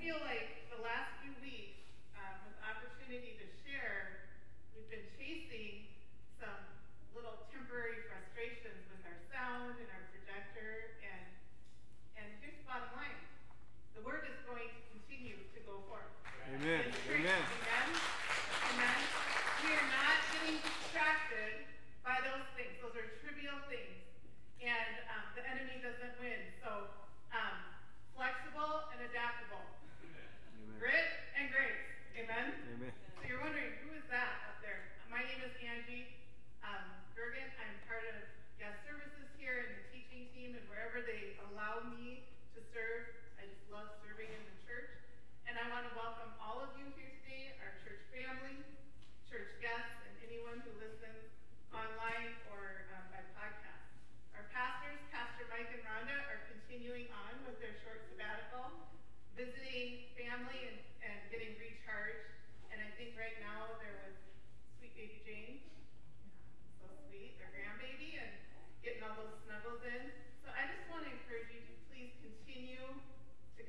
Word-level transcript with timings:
feel 0.00 0.16
like 0.24 0.49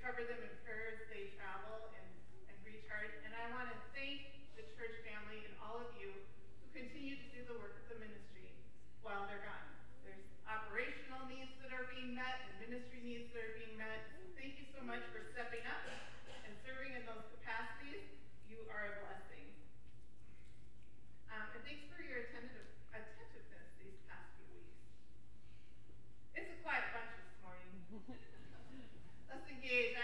cover 0.01 0.23
them 0.25 0.41
in 0.41 0.50
days 29.71 29.95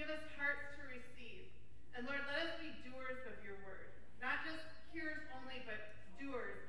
Give 0.00 0.08
us 0.08 0.24
hearts 0.40 0.64
to 0.80 0.82
receive. 0.88 1.44
And 1.92 2.08
Lord, 2.08 2.24
let 2.24 2.48
us 2.48 2.56
be 2.56 2.72
doers 2.88 3.20
of 3.28 3.36
your 3.44 3.60
word, 3.68 3.92
not 4.16 4.40
just 4.48 4.64
hearers 4.96 5.20
only, 5.36 5.60
but 5.68 5.76
doers 6.16 6.59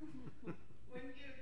when 0.90 1.02
you 1.16 1.35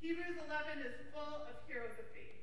Hebrews 0.00 0.40
11 0.48 0.80
is 0.80 0.96
full 1.12 1.44
of 1.44 1.60
heroes 1.68 1.92
of 2.00 2.08
faith 2.16 2.40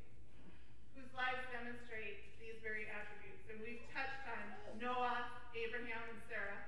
whose 0.93 1.09
lives 1.17 1.41
demonstrate 1.49 2.37
these 2.37 2.53
very 2.61 2.85
attributes. 2.85 3.49
And 3.49 3.57
we've 3.65 3.81
touched 3.89 4.29
on 4.29 4.77
Noah, 4.77 5.25
Abraham, 5.57 6.05
and 6.05 6.21
Sarah. 6.29 6.61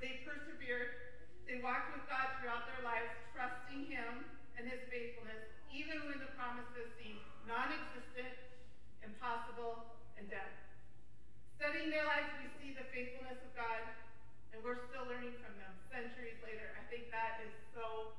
They 0.00 0.24
persevered, 0.24 1.20
they 1.44 1.60
walked 1.60 1.92
with 1.92 2.08
God 2.08 2.32
throughout 2.40 2.64
their 2.64 2.80
lives, 2.80 3.12
trusting 3.36 3.92
Him 3.92 4.24
and 4.56 4.64
His 4.64 4.80
faithfulness, 4.88 5.52
even 5.68 6.00
when 6.08 6.16
the 6.16 6.32
promises 6.32 6.88
seemed 6.96 7.20
non 7.44 7.68
existent, 7.68 8.32
impossible, 9.04 9.84
and 10.16 10.32
dead. 10.32 10.48
Studying 11.60 11.92
their 11.92 12.08
lives, 12.08 12.32
we 12.40 12.48
see 12.56 12.72
the 12.72 12.88
faithfulness 12.88 13.36
of 13.36 13.52
God, 13.52 13.84
and 14.56 14.64
we're 14.64 14.80
still 14.88 15.04
learning 15.04 15.36
from 15.44 15.60
them 15.60 15.76
centuries 15.92 16.40
later. 16.40 16.72
I 16.80 16.88
think 16.88 17.12
that 17.12 17.44
is 17.44 17.52
so 17.76 18.16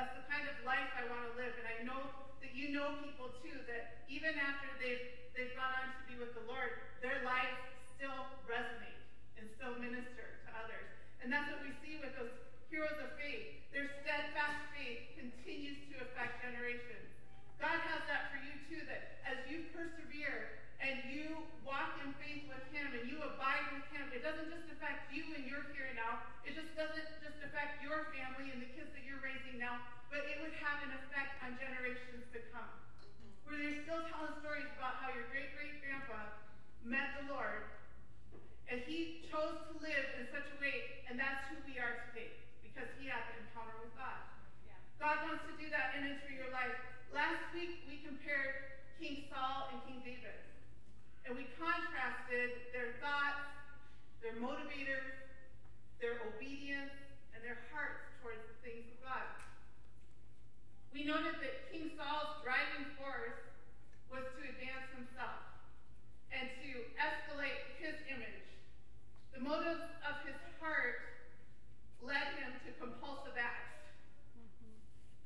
that's 0.00 0.16
the 0.16 0.32
kind 0.32 0.48
of 0.48 0.56
life 0.64 0.88
I 0.96 1.04
want 1.12 1.28
to 1.28 1.36
live. 1.36 1.52
And 1.60 1.68
I 1.68 1.84
know 1.84 2.00
that 2.40 2.56
you 2.56 2.72
know 2.72 2.96
people 3.04 3.36
too 3.44 3.52
that 3.68 4.08
even 4.08 4.32
after 4.32 4.64
they've 4.80 5.12
they've 5.36 5.52
gone 5.52 5.76
on 5.76 5.92
to 5.92 6.02
be 6.08 6.16
with 6.16 6.32
the 6.32 6.40
Lord, 6.48 6.72
their 7.04 7.20
lives 7.20 7.60
still 7.84 8.32
resonate 8.48 9.04
and 9.36 9.44
still 9.60 9.76
minister 9.76 10.40
to 10.48 10.50
others. 10.56 10.88
And 11.20 11.28
that's 11.28 11.52
what 11.52 11.60
we 11.60 11.76
see 11.84 12.00
with 12.00 12.16
those 12.16 12.32
heroes 12.72 12.96
of 12.96 13.12
faith. 13.20 13.60
Their 13.76 13.92
steadfast 14.00 14.72
faith 14.72 15.20
continues 15.20 15.76
to 15.92 16.00
affect 16.08 16.48
generations. 16.48 17.12
God 17.60 17.76
has 17.92 18.00
that 18.08 18.32
for 18.32 18.40
you 18.40 18.56
too, 18.72 18.80
that 18.88 19.20
as 19.28 19.36
you 19.52 19.68
persevere 19.76 20.64
and 20.80 20.96
you 21.12 21.44
walk 21.62 22.00
in 22.00 22.10
faith 22.16 22.48
with 22.48 22.64
him 22.72 22.88
and 22.96 23.04
you 23.04 23.20
abide 23.20 23.68
with 23.76 23.84
him, 23.92 24.08
it 24.10 24.24
doesn't 24.24 24.48
just 24.48 24.66
affect 24.72 25.12
you 25.12 25.24
and 25.36 25.44
your 25.44 25.68
here 25.76 25.92
now. 25.92 26.24
It 26.42 26.56
just 26.56 26.72
doesn't 26.72 27.08
just 27.20 27.38
affect 27.44 27.84
your 27.84 28.08
family 28.16 28.48
and 28.50 28.64
the 28.64 28.70
kids 28.72 28.88
that 28.96 29.04
you're 29.04 29.20
raising 29.20 29.60
now, 29.60 29.78
but 30.08 30.24
it 30.24 30.40
would 30.40 30.56
have 30.58 30.80
an 30.88 30.96
effect 31.04 31.36
on 31.44 31.60
generations 31.60 32.24
to 32.32 32.40
come. 32.50 32.66
Mm-hmm. 32.66 33.44
Where 33.44 33.56
they're 33.60 33.80
still 33.84 34.02
telling 34.08 34.34
stories 34.40 34.68
about 34.80 34.98
how 35.04 35.12
your 35.12 35.28
great 35.28 35.52
great 35.52 35.78
grandpa 35.84 36.32
met 36.80 37.20
the 37.20 37.36
Lord 37.36 37.68
and 38.70 38.78
he 38.86 39.26
chose 39.26 39.58
to 39.66 39.74
live 39.82 40.06
in 40.14 40.30
such 40.30 40.46
a 40.46 40.56
way, 40.62 41.02
and 41.10 41.18
that's 41.18 41.42
who 41.50 41.58
we 41.66 41.82
are 41.82 42.06
today 42.06 42.38
because 42.62 42.86
he 43.02 43.10
had 43.10 43.26
the 43.34 43.42
encounter 43.42 43.74
with 43.82 43.90
God. 43.98 44.22
God 45.02 45.26
wants 45.26 45.42
to 45.50 45.54
do 45.58 45.66
that 45.74 45.98
in 45.98 46.06
and 46.06 46.22
through 46.22 46.38
your 46.38 46.54
life. 46.54 46.78
Last 47.10 47.42
week 47.50 47.82
we 47.90 47.98
compared 48.06 48.78
King 49.02 49.26
Saul 49.26 49.74
and 49.74 49.82
King 49.90 49.98
David 50.06 50.49
and 51.30 51.38
we 51.38 51.46
contrasted 51.62 52.74
their 52.74 52.98
thoughts, 52.98 53.46
their 54.18 54.34
motivators, 54.42 55.14
their 56.02 56.18
obedience, 56.26 56.90
and 57.30 57.38
their 57.46 57.62
hearts 57.70 58.02
towards 58.18 58.42
the 58.50 58.58
things 58.66 58.82
of 58.90 58.98
God. 59.06 59.30
We 60.90 61.06
noted 61.06 61.38
that 61.38 61.70
King 61.70 61.94
Saul's 61.94 62.42
driving 62.42 62.82
force 62.98 63.38
was 64.10 64.26
to 64.26 64.42
advance 64.42 64.90
himself 64.90 65.38
and 66.34 66.50
to 66.66 66.70
escalate 66.98 67.78
his 67.78 67.94
image. 68.10 68.50
The 69.30 69.38
motives 69.38 69.86
of 70.02 70.18
his 70.26 70.34
heart 70.58 70.98
led 72.02 72.26
him 72.42 72.58
to 72.66 72.74
compulsive 72.82 73.38
acts. 73.38 73.78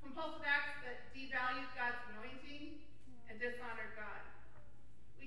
Compulsive 0.05 0.45
acts 0.45 0.85
that 0.85 1.09
devalued 1.17 1.73
God's 1.73 1.97
anointing 2.13 2.85
and 3.33 3.41
dishonored 3.41 3.97
God 3.97 4.34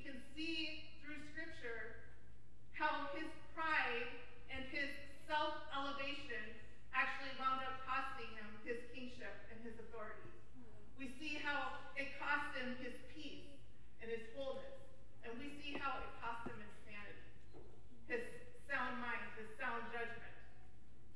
can 0.08 0.24
see 0.32 0.88
through 1.04 1.20
Scripture 1.36 2.00
how 2.80 3.12
his 3.12 3.28
pride 3.52 4.08
and 4.48 4.64
his 4.72 4.88
self 5.28 5.52
elevation 5.76 6.48
actually 6.96 7.36
wound 7.36 7.60
up 7.68 7.76
costing 7.84 8.32
him 8.40 8.48
his 8.64 8.80
kingship 8.96 9.36
and 9.52 9.60
his 9.68 9.76
authority. 9.84 10.32
We 10.96 11.12
see 11.20 11.44
how 11.44 11.76
it 12.00 12.08
cost 12.24 12.56
him 12.56 12.80
his 12.80 12.96
peace 13.12 13.52
and 14.00 14.08
his 14.08 14.24
wholeness, 14.32 14.80
and 15.28 15.36
we 15.36 15.52
see 15.60 15.76
how 15.76 16.00
it 16.00 16.08
cost 16.24 16.48
him 16.48 16.56
his 16.56 16.76
sanity, 16.88 17.28
his 18.08 18.24
sound 18.72 19.04
mind, 19.04 19.28
his 19.36 19.52
sound 19.60 19.92
judgment. 19.92 20.36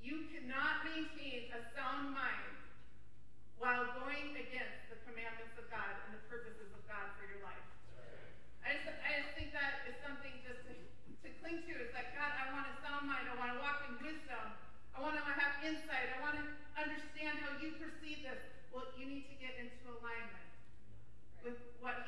You 0.03 0.27
cannot 0.35 0.83
maintain 0.83 1.47
a 1.55 1.63
sound 1.71 2.11
mind 2.11 2.59
while 3.55 3.87
going 4.03 4.35
against 4.35 4.83
the 4.91 4.99
commandments 5.07 5.55
of 5.55 5.71
God 5.71 6.00
I 15.01 15.09
want 15.09 15.17
to 15.17 15.33
have 15.33 15.57
insight. 15.65 16.13
I 16.13 16.21
want 16.21 16.37
to 16.37 16.45
understand 16.77 17.41
how 17.41 17.57
you 17.57 17.73
perceive 17.81 18.21
this. 18.21 18.37
Well, 18.69 18.85
you 18.93 19.09
need 19.09 19.25
to 19.33 19.37
get 19.41 19.57
into 19.57 19.97
alignment 19.97 20.45
with 21.41 21.57
what 21.81 22.00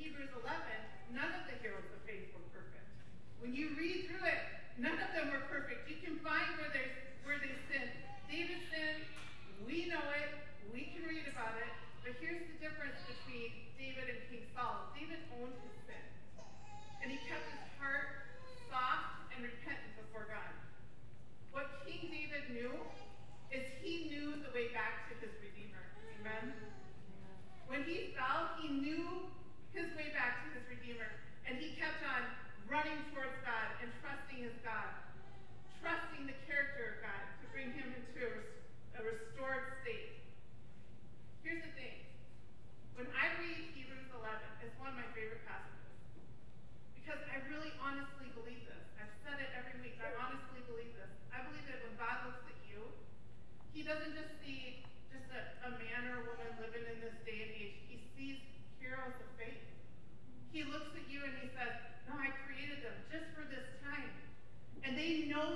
Hebrews 0.00 0.32
11, 0.32 0.48
none 1.12 1.28
of 1.28 1.44
the 1.44 1.60
heroes 1.60 1.84
of 1.92 2.00
faith 2.08 2.32
were 2.32 2.48
perfect. 2.56 2.88
When 3.36 3.52
you 3.52 3.76
read 3.76 4.08
through 4.08 4.24
it, 4.24 4.40
none 4.80 4.96
of 4.96 5.12
them 5.12 5.28
were 5.28 5.44
perfect. 5.52 5.84
You 5.92 6.00
can 6.00 6.16
find 6.24 6.56
where, 6.56 6.72
they 6.72 6.88
where 7.28 7.36
they 7.36 7.52
sinned. 7.68 7.92
David 8.24 8.64
sinned. 8.72 9.04
We 9.68 9.92
know 9.92 10.00
it. 10.16 10.32
We 10.72 10.88
can 10.96 11.04
read 11.04 11.28
about 11.28 11.52
it. 11.60 11.68
But 12.00 12.16
here's 12.16 12.40
the 12.48 12.56
difference 12.64 12.96
between 13.04 13.52
David 13.76 14.08
and 14.08 14.20
King 14.32 14.48
Saul. 14.56 14.88
David 14.96 15.20
owned 15.36 15.52
his 15.68 15.76
sin. 15.84 16.04
And 17.04 17.12
he 17.12 17.20
kept 17.28 17.44
his 17.52 17.68
heart 17.76 18.24
soft 18.72 19.36
and 19.36 19.44
repentant 19.44 20.00
before 20.00 20.32
God. 20.32 20.48
What 21.52 21.84
King 21.84 22.08
David 22.08 22.56
knew 22.56 22.72
is 23.52 23.68
he 23.84 24.08
knew 24.08 24.40
the 24.40 24.48
way 24.56 24.72
back 24.72 25.12
to 25.12 25.20
his 25.20 25.36
Redeemer. 25.44 25.84
Amen? 26.16 26.56
When 27.68 27.84
he 27.84 28.16
fell, 28.16 28.56
he 28.64 28.72
knew 28.72 29.28
his 29.72 29.86
way 29.94 30.10
back 30.10 30.42
to 30.46 30.58
his 30.58 30.64
Redeemer, 30.66 31.08
and 31.46 31.58
he 31.58 31.74
kept 31.78 32.02
on 32.02 32.22
running 32.66 32.98
towards 33.10 33.34
God 33.42 33.68
and 33.82 33.90
trusting 34.02 34.42
his 34.42 34.54
God, 34.62 34.90
trusting 35.82 36.26
the 36.26 36.36
character 36.46 36.98
of 36.98 37.06
God 37.06 37.22
to 37.42 37.44
bring 37.50 37.70
him 37.74 37.90
into 37.94 38.26
a, 38.26 39.00
restored 39.00 39.64
state. 39.80 40.20
Here's 41.40 41.64
the 41.64 41.72
thing. 41.72 42.04
When 43.00 43.08
I 43.16 43.32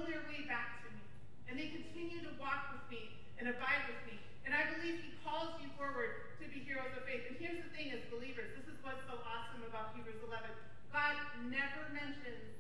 their 0.03 0.27
way 0.27 0.43
back 0.51 0.83
to 0.83 0.89
me. 0.91 1.05
And 1.47 1.55
they 1.55 1.71
continue 1.71 2.19
to 2.27 2.33
walk 2.43 2.75
with 2.75 2.83
me 2.91 3.15
and 3.39 3.47
abide 3.47 3.87
with 3.87 4.03
me. 4.11 4.19
And 4.43 4.51
I 4.51 4.67
believe 4.75 4.99
he 4.99 5.15
calls 5.23 5.55
you 5.63 5.71
forward 5.79 6.35
to 6.43 6.45
be 6.51 6.67
heroes 6.67 6.91
of 6.99 7.07
faith. 7.07 7.31
And 7.31 7.39
here's 7.39 7.63
the 7.63 7.71
thing 7.73 7.95
as 7.95 8.03
believers, 8.11 8.51
this 8.59 8.67
is 8.67 8.79
what's 8.83 9.01
so 9.07 9.17
awesome 9.23 9.63
about 9.71 9.95
Hebrews 9.95 10.21
11. 10.27 10.51
God 10.91 11.15
never 11.51 11.83
mentions 11.95 12.54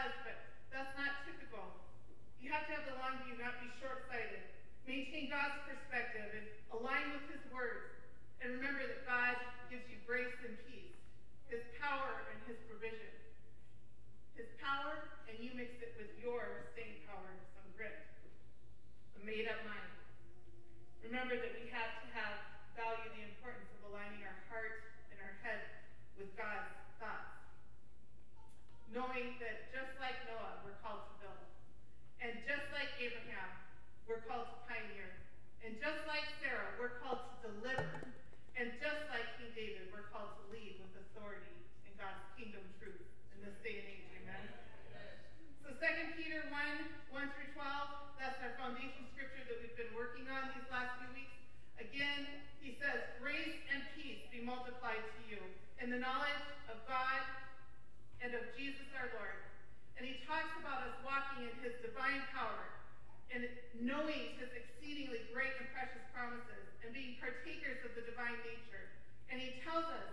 does, 0.00 0.16
but 0.24 0.36
that's 0.72 0.96
not 0.96 1.12
typical. 1.28 1.60
You 2.40 2.48
have 2.56 2.64
to 2.68 2.72
have 2.72 2.88
the 2.88 2.96
long 3.04 3.20
view, 3.28 3.36
not 3.36 3.60
be 3.60 3.68
short-sighted. 3.84 4.40
Maintain 4.88 5.28
God's 5.28 5.60
perspective 5.68 6.24
and 6.24 6.46
align 6.72 7.12
with 7.12 7.28
His 7.28 7.44
words. 7.52 7.92
And 8.40 8.56
remember 8.56 8.80
that 8.80 9.04
God 9.04 9.36
gives 9.68 9.84
you 9.92 10.00
grace 10.08 10.32
and 10.40 10.56
peace, 10.64 10.96
His 11.52 11.60
power 11.76 12.24
and 12.32 12.38
His 12.48 12.56
provision. 12.64 13.12
His 14.40 14.48
power, 14.56 15.20
and 15.28 15.36
you 15.36 15.52
mix 15.52 15.76
it 15.84 15.92
with 16.00 16.08
your 16.16 16.72
staying 16.72 17.04
power, 17.04 17.28
some 17.52 17.68
grit, 17.76 17.92
a 17.92 19.20
made-up 19.20 19.60
mind. 19.68 19.92
Remember 21.04 21.36
that 21.36 21.52
we 21.60 21.68
have 21.68 21.92
to 22.00 22.06
have 22.16 22.40
value 22.72 23.12
the 23.20 23.24
importance 23.36 23.68
of 23.76 23.92
aligning 23.92 24.24
our 24.24 24.40
heart 24.48 24.96
and 25.12 25.20
our 25.20 25.36
head 25.44 25.60
with 26.16 26.32
God's. 26.40 26.69
Knowing 28.90 29.38
that 29.38 29.70
just 29.70 29.94
like 30.02 30.18
Noah, 30.26 30.66
we're 30.66 30.74
called 30.82 31.06
to 31.06 31.14
build. 31.22 31.42
And 32.18 32.34
just 32.42 32.66
like 32.74 32.90
Abraham, 32.98 33.50
we're 34.10 34.26
called 34.26 34.50
to 34.50 34.58
pioneer. 34.66 35.06
And 35.62 35.78
just 35.78 36.02
like 36.10 36.26
Sarah, 36.42 36.74
we're 36.74 36.98
called 36.98 37.22
to 37.22 37.36
deliver. 37.54 38.10
And 38.58 38.74
just 38.82 39.06
like 39.14 39.24
King 39.38 39.54
David, 39.54 39.94
we're 39.94 40.10
called 40.10 40.34
to 40.42 40.44
lead 40.50 40.82
with 40.82 40.90
authority 41.06 41.54
in 41.86 41.94
God's 41.94 42.18
kingdom 42.34 42.66
truth 42.82 43.06
in 43.30 43.38
this 43.46 43.54
day 43.62 43.78
and 43.78 43.88
age. 43.94 44.10
Amen. 44.26 44.44
So 45.62 45.70
2 45.70 46.18
Peter 46.18 46.50
1, 46.50 47.14
1 47.14 47.30
through 47.38 47.50
12, 47.54 48.18
that's 48.18 48.42
our 48.42 48.58
foundation 48.58 49.06
scripture 49.14 49.46
that 49.46 49.62
we've 49.62 49.78
been 49.78 49.94
working 49.94 50.26
on 50.26 50.50
these 50.50 50.66
last 50.66 50.98
few 50.98 51.14
weeks. 51.14 51.38
Again, 51.78 52.26
he 52.58 52.74
says, 52.82 53.06
grace 53.22 53.54
and 53.70 53.86
peace 53.94 54.26
be 54.34 54.42
multiplied 54.42 55.00
to 55.00 55.20
you 55.30 55.40
in 55.78 55.88
the 55.94 56.00
knowledge 56.02 56.44
of 56.68 56.76
God 56.90 57.29
and 58.20 58.36
of 58.36 58.44
Jesus 58.56 58.86
our 58.96 59.08
Lord. 59.16 59.40
And 59.96 60.08
he 60.08 60.20
talks 60.24 60.52
about 60.60 60.84
us 60.88 60.96
walking 61.04 61.48
in 61.48 61.54
his 61.60 61.76
divine 61.84 62.24
power 62.32 62.64
and 63.30 63.46
knowing 63.78 64.36
his 64.40 64.50
exceedingly 64.56 65.22
great 65.30 65.52
and 65.60 65.68
precious 65.76 66.02
promises 66.16 66.64
and 66.82 66.90
being 66.90 67.20
partakers 67.20 67.78
of 67.84 67.92
the 67.94 68.04
divine 68.08 68.36
nature. 68.42 68.90
And 69.30 69.38
he 69.38 69.60
tells 69.62 69.86
us, 69.86 70.08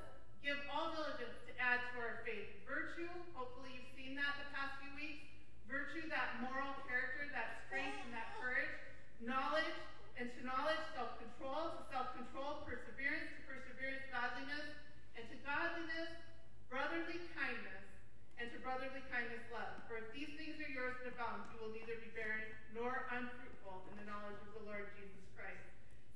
give 0.45 0.59
all 0.69 0.93
diligence 0.93 1.33
to 1.49 1.53
add 1.57 1.81
to 1.91 1.95
our 1.97 2.21
faith 2.21 2.51
virtue. 2.67 3.09
Hopefully 3.33 3.73
you've 3.73 3.93
seen 3.97 4.13
that 4.19 4.37
the 4.37 4.47
past 4.53 4.77
few 4.83 4.93
weeks. 4.93 5.25
Virtue, 5.65 6.05
that 6.07 6.39
moral 6.39 6.77
character, 6.87 7.27
that 7.35 7.65
strength 7.67 7.97
and 8.05 8.13
that 8.15 8.37
courage. 8.39 8.71
Knowledge, 9.19 9.75
and 10.15 10.29
to 10.37 10.41
knowledge, 10.45 10.79
self-control. 10.95 11.75
To 11.75 11.83
self-control, 11.89 12.63
perseverance. 12.69 13.33
To 13.33 13.41
perseverance, 13.49 14.03
godliness. 14.13 14.67
And 15.17 15.25
to 15.27 15.37
godliness, 15.43 16.11
brotherly 16.69 17.19
kindness. 17.33 17.83
And 18.37 18.53
to 18.53 18.61
brotherly 18.61 19.01
kindness, 19.17 19.49
love. 19.49 19.82
For 19.89 19.97
if 19.97 20.13
these 20.13 20.30
things 20.38 20.62
are 20.62 20.69
yours 20.69 20.93
and 21.01 21.10
abound, 21.10 21.49
you 21.49 21.58
will 21.58 21.73
neither 21.73 21.97
be 21.97 22.13
barren 22.13 22.53
nor 22.69 23.10
unfruitful 23.10 23.89
in 23.89 23.97
the 23.97 24.06
knowledge 24.06 24.38
of 24.45 24.62
the 24.62 24.63
Lord 24.69 24.93
Jesus 24.93 25.25
Christ. 25.34 25.65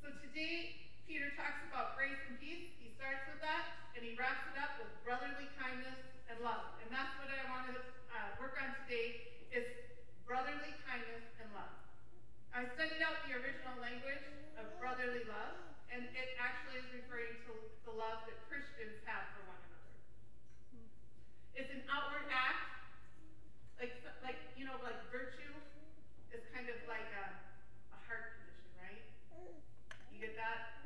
So 0.06 0.14
today, 0.22 0.78
Peter 1.10 1.34
talks 1.34 1.66
about 1.66 1.98
grace 1.98 2.22
and 2.30 2.38
peace. 2.38 2.70
He 2.78 2.94
starts 2.94 3.26
with 3.26 3.42
that, 3.42 3.90
and 3.98 4.06
he 4.06 4.14
wraps 4.22 4.46
it 4.54 4.58
up 4.62 4.78
with 4.78 4.86
brotherly 5.02 5.50
kindness 5.58 5.98
and 6.30 6.46
love. 6.46 6.78
And 6.86 6.94
that's 6.94 7.10
what 7.18 7.26
I 7.34 7.42
want 7.50 7.74
to 7.74 7.82
uh, 8.14 8.38
work 8.38 8.62
on 8.62 8.70
today 8.86 9.34
is 9.50 9.66
brotherly 10.30 10.70
kindness 10.86 11.26
and 11.42 11.50
love. 11.58 11.74
I 12.54 12.70
studied 12.78 13.02
out 13.02 13.18
the 13.26 13.34
original 13.34 13.82
language 13.82 14.30
of 14.62 14.78
brotherly 14.78 15.26
love, 15.26 15.58
and 15.90 16.06
it 16.06 16.38
actually 16.38 16.78
is 16.86 17.02
referring 17.02 17.34
to 17.50 17.58
the 17.82 17.98
love 17.98 18.30
that 18.30 18.38
Christians 18.46 19.02
have 19.10 19.26
for 19.34 19.50
one 19.50 19.58
another. 19.58 19.90
It's 21.58 21.74
an 21.74 21.82
outward 21.90 22.30
act, 22.30 22.72
like 23.82 23.98
like 24.22 24.38
you 24.54 24.70
know, 24.70 24.78
like 24.86 25.02
virtue 25.10 25.50
is 26.30 26.46
kind 26.54 26.70
of 26.70 26.78
like 26.86 27.10
a, 27.18 27.26
a 27.98 28.00
heart 28.06 28.38
condition, 28.38 28.70
right? 28.78 29.04
You 30.14 30.22
get 30.22 30.38
that? 30.38 30.86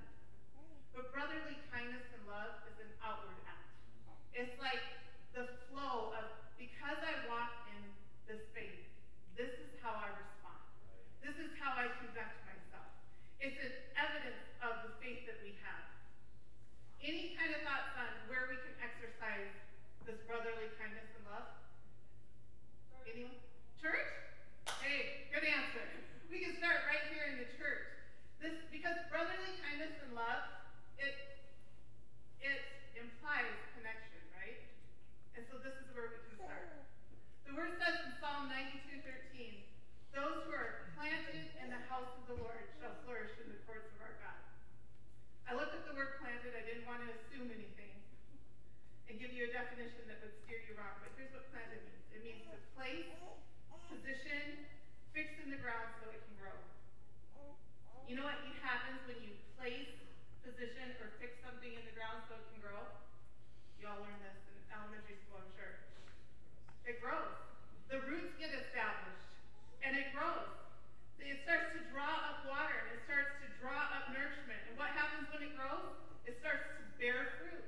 But 0.96 1.12
brotherly 1.12 1.60
kindness 1.68 2.08
and 2.16 2.24
love 2.24 2.64
is 2.72 2.80
an 2.80 2.88
outward 3.04 3.36
act. 3.44 3.68
It's 4.32 4.56
like 4.64 4.80
the 5.36 5.52
flow 5.68 6.16
of 6.16 6.32
because 6.56 7.04
I 7.04 7.28
walk 7.28 7.68
in 7.76 7.84
this 8.32 8.48
faith, 8.56 8.88
this 9.36 9.52
is 9.60 9.76
how 9.84 9.92
I 10.00 10.16
respond. 10.16 10.64
This 11.20 11.36
is 11.36 11.52
how 11.60 11.76
I 11.76 11.92
conduct 12.00 12.40
myself. 12.48 12.88
It's 13.44 13.60
an 13.60 13.76
evidence 14.00 14.40
of 14.64 14.88
the 14.88 14.92
faith 15.04 15.28
that 15.28 15.44
we 15.44 15.52
have. 15.68 15.84
Any 17.04 17.36
kind 17.36 17.52
of 17.52 17.60
thoughts 17.68 17.92
on 18.00 18.08
where 18.32 18.48
we 18.48 18.56
can 18.56 18.72
exercise 18.80 19.52
this 20.08 20.16
brotherly 20.24 20.72
kindness 20.80 21.12
and 21.20 21.28
love? 21.28 21.52
Anyone? 23.06 23.38
Church? 23.78 24.12
Hey, 24.82 25.30
good 25.30 25.46
answer. 25.46 25.86
We 26.26 26.42
can 26.42 26.58
start 26.58 26.90
right 26.90 27.06
here 27.14 27.30
in 27.30 27.38
the 27.38 27.48
church. 27.56 27.86
This 28.42 28.58
because 28.74 28.98
brotherly 29.14 29.56
kindness 29.62 29.94
and 30.02 30.18
love, 30.18 30.44
it 30.98 31.16
it 32.42 32.60
implies 32.98 33.54
connection, 33.78 34.20
right? 34.34 34.58
And 35.38 35.46
so 35.48 35.62
this 35.62 35.78
is 35.80 35.88
where 35.94 36.12
we 36.12 36.20
can 36.28 36.44
start. 36.44 36.66
The 37.46 37.54
word 37.54 37.78
says 37.78 38.04
in 38.10 38.12
Psalm 38.18 38.50
92, 38.52 39.06
13, 39.06 39.64
those 40.18 40.44
who 40.44 40.52
are 40.52 40.92
planted 40.98 41.56
in 41.62 41.70
the 41.70 41.82
house 41.88 42.10
of 42.20 42.26
the 42.26 42.42
Lord 42.42 42.68
shall 42.82 43.00
flourish 43.06 43.38
in 43.38 43.54
the 43.54 43.62
courts 43.70 43.86
of 43.96 44.02
our 44.02 44.18
God. 44.18 44.42
I 45.46 45.54
looked 45.54 45.78
at 45.78 45.86
the 45.86 45.94
word 45.94 46.18
planted. 46.20 46.58
I 46.58 46.66
didn't 46.66 46.90
want 46.90 47.06
to 47.06 47.14
assume 47.46 47.62
anything 47.62 47.94
and 49.06 49.22
give 49.22 49.30
you 49.30 49.46
a 49.46 49.52
definition 49.54 50.10
that 50.10 50.18
would 50.26 50.34
steer 50.42 50.66
you 50.66 50.74
wrong. 50.82 50.98
But 50.98 51.14
here's 51.14 51.30
what 51.30 51.46
planted 51.54 51.78
means. 51.86 52.06
It 52.10 52.26
means 52.26 52.42
to 52.50 52.58
place, 52.74 53.14
position, 53.86 54.66
fix 55.14 55.30
in 55.46 55.54
the 55.54 55.62
ground 55.62 55.94
so 56.02 56.10
it 56.10 56.26
can 56.26 56.36
grow. 56.42 56.58
You 58.10 58.18
know 58.18 58.26
what 58.26 58.42
happens 58.66 58.98
when 59.06 59.22
you 59.22 59.38
place, 59.62 59.94
position, 60.42 60.98
or 60.98 61.14
fix 61.22 61.38
something 61.46 61.70
in 61.70 61.86
the 61.86 61.94
ground 61.94 62.26
so 62.26 62.34
it 62.34 62.46
can 62.50 62.66
grow? 62.66 62.82
You 63.78 63.94
all 63.94 64.02
learned 64.02 64.26
this 64.26 64.42
in 64.50 64.58
elementary 64.74 65.22
school, 65.22 65.46
I'm 65.46 65.54
sure. 65.54 65.86
It 66.90 66.98
grows. 66.98 67.30
The 67.94 68.02
roots 68.10 68.34
get 68.42 68.58
established, 68.58 69.30
and 69.86 69.94
it 69.94 70.10
grows. 70.18 70.50
It 71.22 71.42
starts 71.42 71.74
to 71.78 71.82
draw 71.94 72.10
up 72.10 72.46
water, 72.46 72.74
and 72.86 72.90
it 72.98 73.02
starts 73.06 73.34
to 73.42 73.48
draw 73.58 73.82
up 73.94 74.14
nourishment. 74.14 74.62
And 74.70 74.78
what 74.78 74.94
happens 74.94 75.30
when 75.34 75.42
it 75.42 75.54
grows? 75.58 75.94
It 76.26 76.42
starts 76.42 76.66
to 76.74 76.86
bear 76.98 77.38
fruit. 77.38 77.66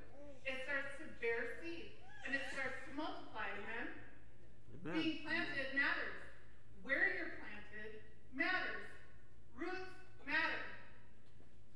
It 0.49 0.65
starts 0.65 0.97
to 0.97 1.05
bear 1.21 1.61
seed, 1.61 1.93
and 2.25 2.33
it 2.33 2.41
starts 2.49 2.73
to 2.89 2.91
multiply. 2.97 3.45
Amen? 3.53 3.87
Amen. 4.81 4.97
Being 4.97 5.17
planted 5.21 5.77
matters. 5.77 6.17
Where 6.81 7.05
you're 7.13 7.37
planted 7.37 8.01
matters. 8.33 8.89
Roots 9.53 9.93
matter. 10.25 10.63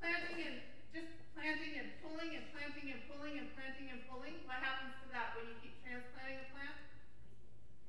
Planting 0.02 0.42
and 0.42 0.58
just 0.90 1.10
planting 1.38 1.78
and 1.78 1.88
pulling 2.02 2.34
and 2.34 2.50
planting 2.50 2.90
and 2.90 3.00
pulling 3.06 3.38
and 3.38 3.48
planting 3.54 3.94
and 3.94 4.02
pulling. 4.10 4.34
What 4.42 4.58
happens 4.58 4.98
to 5.04 5.06
that 5.14 5.38
when 5.38 5.46
you 5.46 5.56
keep 5.62 5.78
transplanting 5.86 6.42
a 6.42 6.48
plant? 6.50 6.76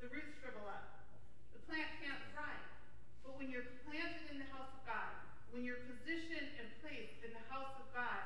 The 0.05 0.13
roots 0.13 0.37
shrivel 0.37 0.69
up. 0.69 1.01
The 1.57 1.65
plant 1.65 1.89
can't 1.97 2.21
thrive. 2.35 2.67
But 3.25 3.41
when 3.41 3.49
you're 3.49 3.65
planted 3.89 4.29
in 4.29 4.37
the 4.37 4.49
house 4.53 4.69
of 4.69 4.83
God, 5.63 5.71
when 5.71 5.71
you're 5.71 5.87
positioned 5.87 6.59
and 6.59 6.67
placed 6.83 7.23
in 7.23 7.31
the 7.31 7.45
house 7.47 7.71
of 7.79 7.87
God, 7.95 8.19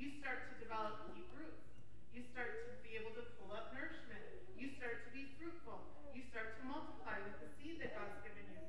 you 0.00 0.08
start 0.24 0.48
to 0.48 0.54
develop 0.56 1.04
deep 1.12 1.28
roots. 1.36 1.60
You 2.16 2.24
start 2.32 2.64
to 2.64 2.72
be 2.80 2.96
able 2.96 3.12
to 3.20 3.28
pull 3.36 3.52
up 3.52 3.76
nourishment. 3.76 4.24
You 4.56 4.72
start 4.80 5.04
to 5.04 5.10
be 5.12 5.28
fruitful. 5.36 5.84
You 6.16 6.24
start 6.32 6.56
to 6.56 6.62
multiply 6.64 7.20
with 7.28 7.44
the 7.44 7.50
seed 7.60 7.82
that 7.84 7.92
God's 7.92 8.16
given 8.24 8.40
you. 8.56 8.62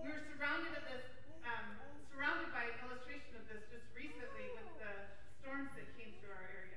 We 0.00 0.08
were 0.08 0.24
surrounded 0.32 0.80
of 0.80 0.84
this, 0.88 1.04
um, 1.44 1.76
surrounded 2.08 2.48
by 2.56 2.72
an 2.72 2.88
illustration 2.88 3.36
of 3.36 3.44
this 3.52 3.60
just 3.68 3.84
recently 3.92 4.48
with 4.56 4.70
the 4.80 4.92
storms 5.44 5.68
that 5.76 5.92
came 6.00 6.16
through 6.24 6.32
our 6.40 6.48
area. 6.48 6.68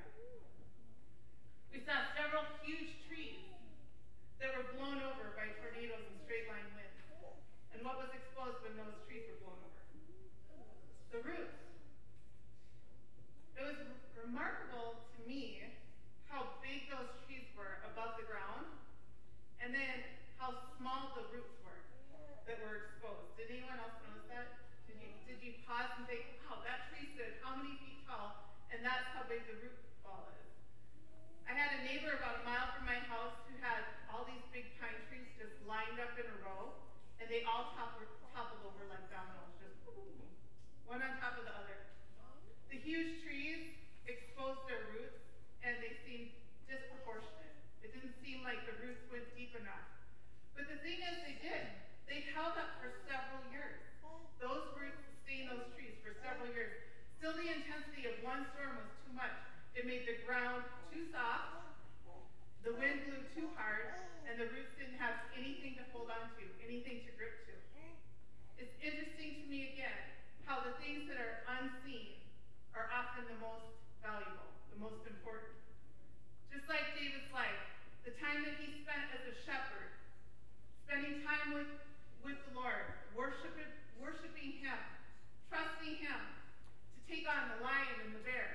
small 20.82 21.14
the 21.14 21.22
roots 21.30 21.62
were 21.62 21.78
that 22.50 22.58
were 22.66 22.90
exposed. 22.90 23.38
Did 23.38 23.54
anyone 23.54 23.78
else 23.78 23.94
notice 24.02 24.26
that? 24.34 24.66
Did 24.90 24.98
you, 24.98 25.14
did 25.30 25.38
you 25.46 25.54
pause 25.70 25.94
and 25.94 26.10
think, 26.10 26.26
wow, 26.42 26.58
that 26.66 26.90
tree 26.90 27.06
stood 27.14 27.38
how 27.46 27.54
many 27.54 27.78
feet 27.86 28.02
tall, 28.10 28.50
and 28.74 28.82
that's 28.82 29.06
how 29.14 29.30
big 29.30 29.46
the 29.46 29.62
root 29.62 29.78
ball 30.02 30.26
is? 30.34 30.50
I 31.46 31.54
had 31.54 31.78
a 31.78 31.86
neighbor 31.86 32.18
about 32.18 32.42
a 32.42 32.44
mile 32.50 32.74
from 32.74 32.90
my 32.90 32.98
house 33.06 33.38
who 33.46 33.62
had 33.62 33.86
all 34.10 34.26
these 34.26 34.42
big 34.50 34.74
pine 34.82 34.98
trees 35.06 35.30
just 35.38 35.54
lined 35.70 36.02
up 36.02 36.18
in 36.18 36.26
a 36.26 36.38
row, 36.42 36.74
and 37.22 37.30
they 37.30 37.46
all 37.46 37.78
toppled, 37.78 38.10
toppled 38.34 38.66
over 38.66 38.90
like 38.90 39.06
dominoes, 39.14 39.54
just 39.62 39.78
one 40.90 41.06
on 41.06 41.14
top 41.22 41.38
of 41.38 41.46
the 41.46 41.54
other. 41.54 41.78
The 42.74 42.82
huge 42.82 43.22
trees 43.22 43.78
exposed 44.10 44.66
their 44.66 44.82
roots, 44.98 45.22
and 45.62 45.78
they 45.78 45.94
seemed 46.10 46.34
disproportionate. 46.66 47.54
It 47.86 47.94
didn't 47.94 48.18
seem 48.26 48.42
like 48.42 48.66
the 48.66 48.82
roots 48.82 49.06
went 49.14 49.30
deep 49.38 49.54
enough. 49.54 49.92
But 50.62 50.70
the 50.70 50.80
thing 50.86 51.02
is, 51.02 51.16
they 51.26 51.38
did. 51.42 51.66
They 52.06 52.22
held 52.38 52.54
up 52.54 52.78
for 52.78 52.94
several 53.10 53.42
years. 53.50 53.82
Those 54.38 54.70
roots 54.78 55.02
sustained 55.10 55.50
those 55.50 55.66
trees 55.74 55.98
for 56.06 56.14
several 56.22 56.54
years. 56.54 56.70
Still, 57.18 57.34
the 57.34 57.50
intensity 57.50 58.06
of 58.06 58.22
one 58.22 58.46
storm 58.54 58.78
was 58.78 58.90
too 59.02 59.14
much. 59.18 59.34
It 59.74 59.90
made 59.90 60.06
the 60.06 60.22
ground 60.22 60.62
too 60.94 61.10
soft, 61.10 61.66
the 62.62 62.78
wind 62.78 63.10
blew 63.10 63.26
too 63.34 63.50
hard, 63.58 63.90
and 64.30 64.38
the 64.38 64.54
roots 64.54 64.70
didn't 64.78 65.02
have 65.02 65.18
anything 65.34 65.82
to 65.82 65.84
hold 65.90 66.14
on 66.14 66.30
to, 66.38 66.46
anything 66.62 67.02
to 67.10 67.12
grip 67.18 67.42
to. 67.50 67.58
It's 68.62 68.76
interesting 68.86 69.42
to 69.42 69.46
me 69.50 69.74
again 69.74 69.98
how 70.46 70.62
the 70.62 70.78
things 70.78 71.10
that 71.10 71.18
are 71.18 71.42
unseen 71.58 72.22
are 72.78 72.86
often 72.94 73.26
the 73.26 73.40
most 73.42 73.66
valuable, 74.06 74.54
the 74.70 74.78
most 74.78 75.02
important. 75.10 75.58
Just 76.54 76.70
like 76.70 76.86
David's 76.94 77.34
life, 77.34 77.66
the 78.06 78.14
time 78.42 78.50
that 78.50 78.58
he 78.58 78.74
spent 78.82 79.06
as 79.14 79.22
a 79.30 79.36
shepherd, 79.46 79.94
spending 80.90 81.22
time 81.22 81.54
with, 81.54 81.70
with 82.26 82.42
the 82.50 82.54
Lord, 82.58 82.90
worshiping, 83.14 83.70
worshiping 84.02 84.58
him, 84.58 84.82
trusting 85.46 86.02
him 86.02 86.22
to 86.98 87.00
take 87.06 87.30
on 87.30 87.54
the 87.54 87.60
lion 87.62 88.02
and 88.02 88.18
the 88.18 88.24
bear. 88.26 88.50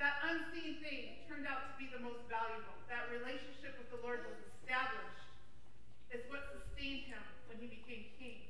That 0.00 0.24
unseen 0.24 0.80
thing 0.80 1.20
turned 1.28 1.44
out 1.44 1.68
to 1.68 1.72
be 1.76 1.92
the 1.92 2.00
most 2.00 2.24
valuable. 2.32 2.72
That 2.88 3.12
relationship 3.12 3.76
with 3.76 3.92
the 3.92 4.00
Lord 4.00 4.24
was 4.24 4.40
established. 4.56 5.28
It's 6.08 6.24
what 6.32 6.48
sustained 6.56 7.12
him 7.12 7.24
when 7.52 7.60
he 7.60 7.68
became 7.68 8.08
king. 8.16 8.40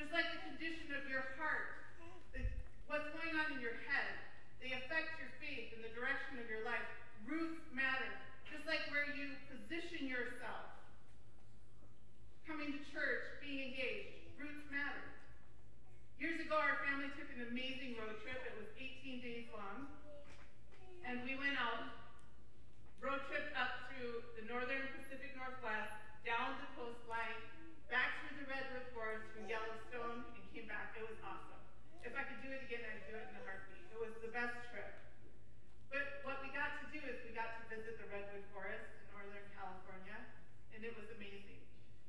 Just 0.00 0.16
like 0.16 0.32
the 0.32 0.40
condition 0.48 0.96
of 0.96 1.04
your 1.12 1.36
heart, 1.36 1.92
what's 2.88 3.12
going 3.12 3.36
on 3.36 3.52
in 3.52 3.60
your 3.60 3.76
head, 3.84 4.16
they 4.64 4.72
affect 4.72 5.20
your 5.20 5.28
faith 5.44 5.76
and 5.76 5.84
the 5.84 5.92
direction 5.92 6.40
of 6.40 6.48
your 6.48 6.64
life. 6.64 6.88
Roots 7.28 7.60
matter. 7.76 8.27
Like 8.68 8.84
where 8.92 9.08
you 9.16 9.32
position 9.48 10.12
yourself. 10.12 10.68
Coming 12.44 12.68
to 12.68 12.80
church, 12.92 13.24
being 13.40 13.72
engaged, 13.72 14.28
roots 14.36 14.68
matter. 14.68 15.08
Years 16.20 16.36
ago, 16.44 16.52
our 16.52 16.76
family 16.84 17.08
took 17.16 17.32
an 17.32 17.48
amazing 17.48 17.96
road 17.96 18.20
trip. 18.20 18.36
It 18.44 18.52
was 18.60 18.68
18 18.76 19.24
days 19.24 19.48
long. 19.56 19.88
And 21.00 21.24
we 21.24 21.40
went 21.40 21.56
out, 21.56 21.96
road 23.00 23.24
trip 23.32 23.48
up 23.56 23.88
through 23.88 24.20
the 24.36 24.44
northern 24.44 24.84
Pacific 25.00 25.32
Northwest, 25.32 25.96
down 26.28 26.60
the 26.60 26.68
coastline, 26.76 27.40
back 27.88 28.20
through 28.20 28.44
the 28.44 28.52
redwood 28.52 28.84
forest, 28.92 29.32
through 29.32 29.48
Yellowstone, 29.48 30.28
and 30.36 30.44
came 30.52 30.68
back. 30.68 30.92
It 30.92 31.08
was 31.08 31.16
awesome. 31.24 31.64
If 32.04 32.12
I 32.12 32.20
could 32.20 32.44
do 32.44 32.52
it 32.52 32.68
again, 32.68 32.84
I'd 32.84 33.00
do 33.08 33.16
it 33.16 33.32
in 33.32 33.34
a 33.40 33.42
heartbeat. 33.48 33.88
It 33.88 33.96
was 33.96 34.12
the 34.20 34.28
best 34.28 34.60
trip. 34.68 34.92
But 35.88 36.20
what 36.20 36.44
we 36.44 36.52
got 36.52 36.84
to 36.84 36.86
do 36.92 36.97
is 37.08 37.24
we 37.24 37.32
got 37.32 37.56
to 37.56 37.62
visit 37.72 37.96
the 37.96 38.06
redwood 38.12 38.44
forest 38.52 38.84
in 39.00 39.08
Northern 39.16 39.48
California, 39.56 40.20
and 40.76 40.84
it 40.84 40.92
was 40.92 41.08
amazing. 41.16 41.56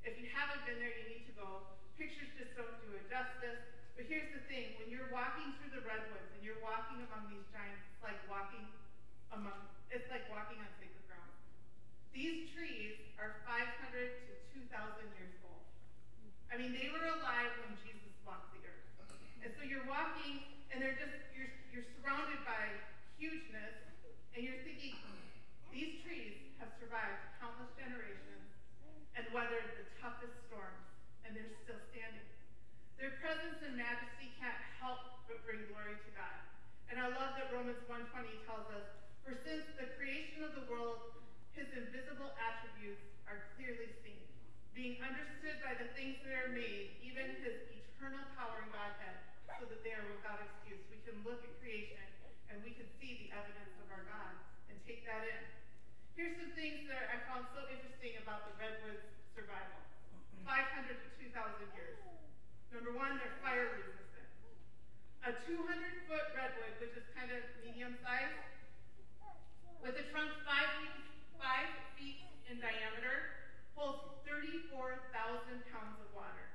If 0.04 0.20
you 0.20 0.28
haven't 0.28 0.60
been 0.68 0.76
there, 0.76 0.92
you 0.92 1.08
need 1.08 1.26
to 1.32 1.36
go. 1.40 1.64
Pictures 1.96 2.28
just 2.36 2.52
don't 2.60 2.76
do 2.84 3.00
it 3.00 3.08
justice. 3.08 3.64
But 3.96 4.08
here's 4.08 4.32
the 4.32 4.44
thing, 4.48 4.80
when 4.80 4.88
you're 4.88 5.12
walking 5.12 5.56
through 5.60 5.76
the 5.76 5.84
redwoods 5.84 6.32
and 6.36 6.40
you're 6.40 6.60
walking 6.64 7.04
among 7.08 7.28
these 7.32 7.44
giants, 7.52 7.84
it's 7.92 8.04
like 8.04 8.20
walking 8.32 8.64
among, 9.36 9.60
it's 9.92 10.08
like 10.08 10.24
walking 10.32 10.56
on 10.60 10.68
sacred 10.80 11.04
ground. 11.08 11.32
These 12.16 12.52
trees 12.56 12.96
are 13.20 13.44
500 13.44 13.60
to 13.92 14.32
2,000 14.56 14.72
years 15.20 15.36
old. 15.44 15.68
I 16.48 16.56
mean, 16.56 16.72
they 16.76 16.88
were 16.92 17.08
alive 17.12 17.52
when 17.64 17.76
Jesus 17.84 18.16
walked 18.24 18.56
the 18.56 18.64
earth. 18.68 18.88
And 19.44 19.52
so 19.56 19.68
you're 19.68 19.88
walking, 19.88 20.44
and 20.72 20.80
they're 20.80 20.96
just, 20.96 21.16
you're, 21.36 21.52
you're 21.72 21.88
surrounded 22.00 22.40
by 22.48 22.72
hugeness, 23.20 23.76
and 24.32 24.48
you're 24.48 24.64
thinking, 24.64 24.96
these 25.76 26.00
trees 26.08 26.56
have 26.64 26.72
survived 26.80 27.20
countless 27.44 27.68
generations 27.76 28.48
weathered 29.32 29.78
the 29.78 29.86
toughest 30.02 30.34
storms, 30.50 30.86
and 31.26 31.38
they're 31.38 31.54
still 31.65 31.80
standing. 31.94 32.28
Their 32.98 33.15
presence 33.22 33.62
and 33.63 33.78
majesty 33.78 34.34
can't 34.42 34.60
help 34.82 35.24
but 35.30 35.39
bring 35.46 35.63
glory 35.72 35.96
to 35.96 36.12
God. 36.18 36.39
And 36.89 36.98
I 36.98 37.08
love 37.13 37.38
that 37.38 37.54
Romans 37.54 37.80
1.20 37.86 38.10
tells 38.50 38.68
us, 38.74 38.86
For 39.22 39.38
since 39.46 39.63
the 39.78 39.88
creation 39.96 40.42
of 40.42 40.58
the 40.58 40.65
world, 40.65 41.13
his 41.54 41.70
invisible 41.78 42.34
attributes 42.42 43.06
are 43.30 43.54
clearly 43.54 43.94
seen, 44.02 44.26
being 44.74 44.98
understood 45.06 45.62
by 45.62 45.78
the 45.78 45.88
things 45.94 46.18
that 46.26 46.34
are 46.34 46.52
made, 46.52 46.98
even 47.06 47.39
his 47.46 47.70
eternal 47.70 48.26
power 48.34 48.65
and 48.65 48.72
Godhead, 48.74 49.18
so 49.62 49.70
that 49.70 49.86
they 49.86 49.94
are 49.94 50.08
without 50.10 50.42
excuse. 50.42 50.82
We 50.89 51.00
can 51.06 51.22
look 51.22 51.46
at 51.46 51.54
creation 51.62 52.02
and 52.50 52.63
we 52.65 52.74
can 52.74 52.89
see 52.98 53.28
the 53.28 53.30
evidence 53.38 53.76
of 53.78 53.88
our 53.94 54.04
God 54.10 54.34
and 54.74 54.76
take 54.89 55.06
that 55.06 55.22
in. 55.24 55.44
Here's 56.18 56.36
some 56.42 56.52
things 56.58 56.89
that 56.89 57.12
I 57.13 57.22
found 57.30 57.46
so 57.54 57.63
interesting 57.70 58.18
about 58.24 58.50
the 58.50 58.54
redwoods'. 58.58 59.09
500 60.50 60.98
to 60.98 61.10
2,000 61.30 61.78
years. 61.78 62.02
Number 62.74 62.90
one, 62.98 63.22
they're 63.22 63.38
fire 63.46 63.70
resistant. 63.70 64.26
A 65.30 65.38
200 65.46 66.10
foot 66.10 66.26
redwood, 66.34 66.74
which 66.82 66.98
is 66.98 67.06
kind 67.14 67.30
of 67.30 67.46
medium 67.62 67.94
sized, 68.02 68.34
with 69.86 69.94
a 70.02 70.06
trunk 70.10 70.34
five 70.42 70.74
feet, 70.82 70.98
five 71.38 71.70
feet 71.94 72.26
in 72.50 72.58
diameter, 72.58 73.46
holds 73.78 74.02
34,000 74.26 74.74
pounds 75.70 76.02
of 76.02 76.10
water 76.18 76.50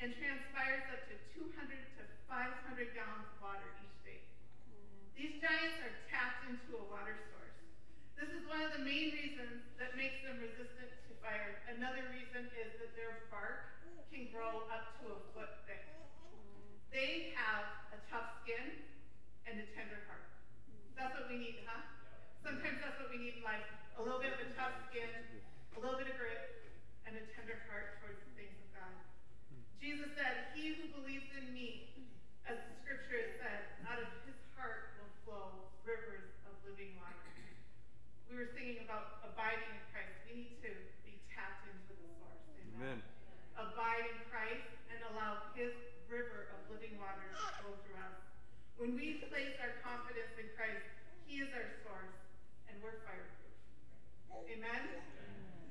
and 0.00 0.16
transpires 0.16 0.88
up 0.88 1.04
to 1.12 1.14
200 1.36 1.52
to 2.00 2.02
500 2.24 2.96
gallons 2.96 3.28
of 3.28 3.36
water 3.44 3.68
each 3.84 3.98
day. 4.08 4.24
These 5.20 5.36
giants 5.44 5.84
are 5.84 5.92
tapped 6.08 6.48
into 6.48 6.80
a 6.80 6.84
water 6.88 7.20
source. 7.28 7.60
This 8.16 8.32
is 8.40 8.48
one 8.48 8.64
of 8.64 8.72
the 8.72 8.80
main 8.88 9.12
reasons 9.12 9.68
that 9.76 10.00
makes 10.00 10.16
them 10.24 10.40
resistant 10.40 11.03
Another 11.24 12.04
reason 12.12 12.44
is 12.52 12.70
that 12.84 12.92
their 12.92 13.24
bark 13.32 13.80
can 14.12 14.28
grow 14.28 14.68
up 14.68 15.00
to 15.00 15.16
a 15.16 15.18
foot 15.32 15.64
thick. 15.64 15.80
They 16.92 17.32
have 17.32 17.64
a 17.96 17.98
tough 18.12 18.44
skin 18.44 18.84
and 19.48 19.56
a 19.56 19.66
tender 19.72 20.04
heart. 20.04 20.28
That's 20.94 21.16
what 21.16 21.26
we 21.32 21.40
need, 21.40 21.64
huh? 21.64 21.80
Sometimes 22.44 22.76
that's 22.84 23.00
what 23.00 23.08
we 23.08 23.18
need 23.18 23.40
in 23.40 23.44
life. 23.44 23.64
A 23.96 24.02
little 24.04 24.20
bit 24.20 24.36
of 24.36 24.40
a 24.44 24.52
tough 24.52 24.76
skin, 24.92 25.08
a 25.74 25.80
little 25.80 25.96
bit 25.96 26.12
of 26.12 26.16
grit, 26.20 26.68
and 27.08 27.16
a 27.16 27.24
tender 27.32 27.56
heart 27.72 28.04
towards 28.04 28.20
the 28.20 28.32
things 28.36 28.54
of 28.60 28.68
God. 28.76 28.94
Jesus 29.80 30.12
said, 30.12 30.52
He 30.52 30.76
who 30.76 30.92
believes 30.92 31.28
in 31.40 31.56
me, 31.56 31.88
as 32.44 32.60
the 32.60 32.74
scripture 32.84 33.40
said, 33.40 33.80
out 33.88 33.96
of 33.96 34.08
his 34.28 34.36
heart 34.60 35.00
will 35.00 35.12
flow 35.24 35.72
rivers 35.88 36.36
of 36.44 36.52
living 36.68 37.00
water. 37.00 37.24
We 38.28 38.42
were 38.42 38.50
singing 38.56 38.82
about 38.82 39.22
abiding 39.22 39.70
in 39.70 39.84
Christ. 39.94 40.14
We 40.26 40.42
need 40.42 40.58
to 40.66 40.72
be 41.06 41.22
tapped 41.30 41.70
into 41.70 41.94
the 41.94 42.10
source. 42.18 42.42
Amen. 42.58 42.98
Amen. 42.98 42.98
Abide 43.54 44.10
in 44.10 44.18
Christ 44.26 44.66
and 44.90 44.98
allow 45.14 45.54
his 45.54 45.70
river 46.10 46.50
of 46.50 46.58
living 46.66 46.98
water 46.98 47.22
to 47.30 47.46
flow 47.62 47.78
through 47.86 48.00
us. 48.02 48.18
When 48.84 49.00
we 49.00 49.16
place 49.32 49.56
our 49.64 49.80
confidence 49.80 50.36
in 50.36 50.44
Christ, 50.60 50.84
he 51.24 51.40
is 51.40 51.48
our 51.56 51.72
source, 51.88 52.20
and 52.68 52.76
we're 52.84 53.00
fireproof. 53.08 53.56
Amen? 54.44 55.00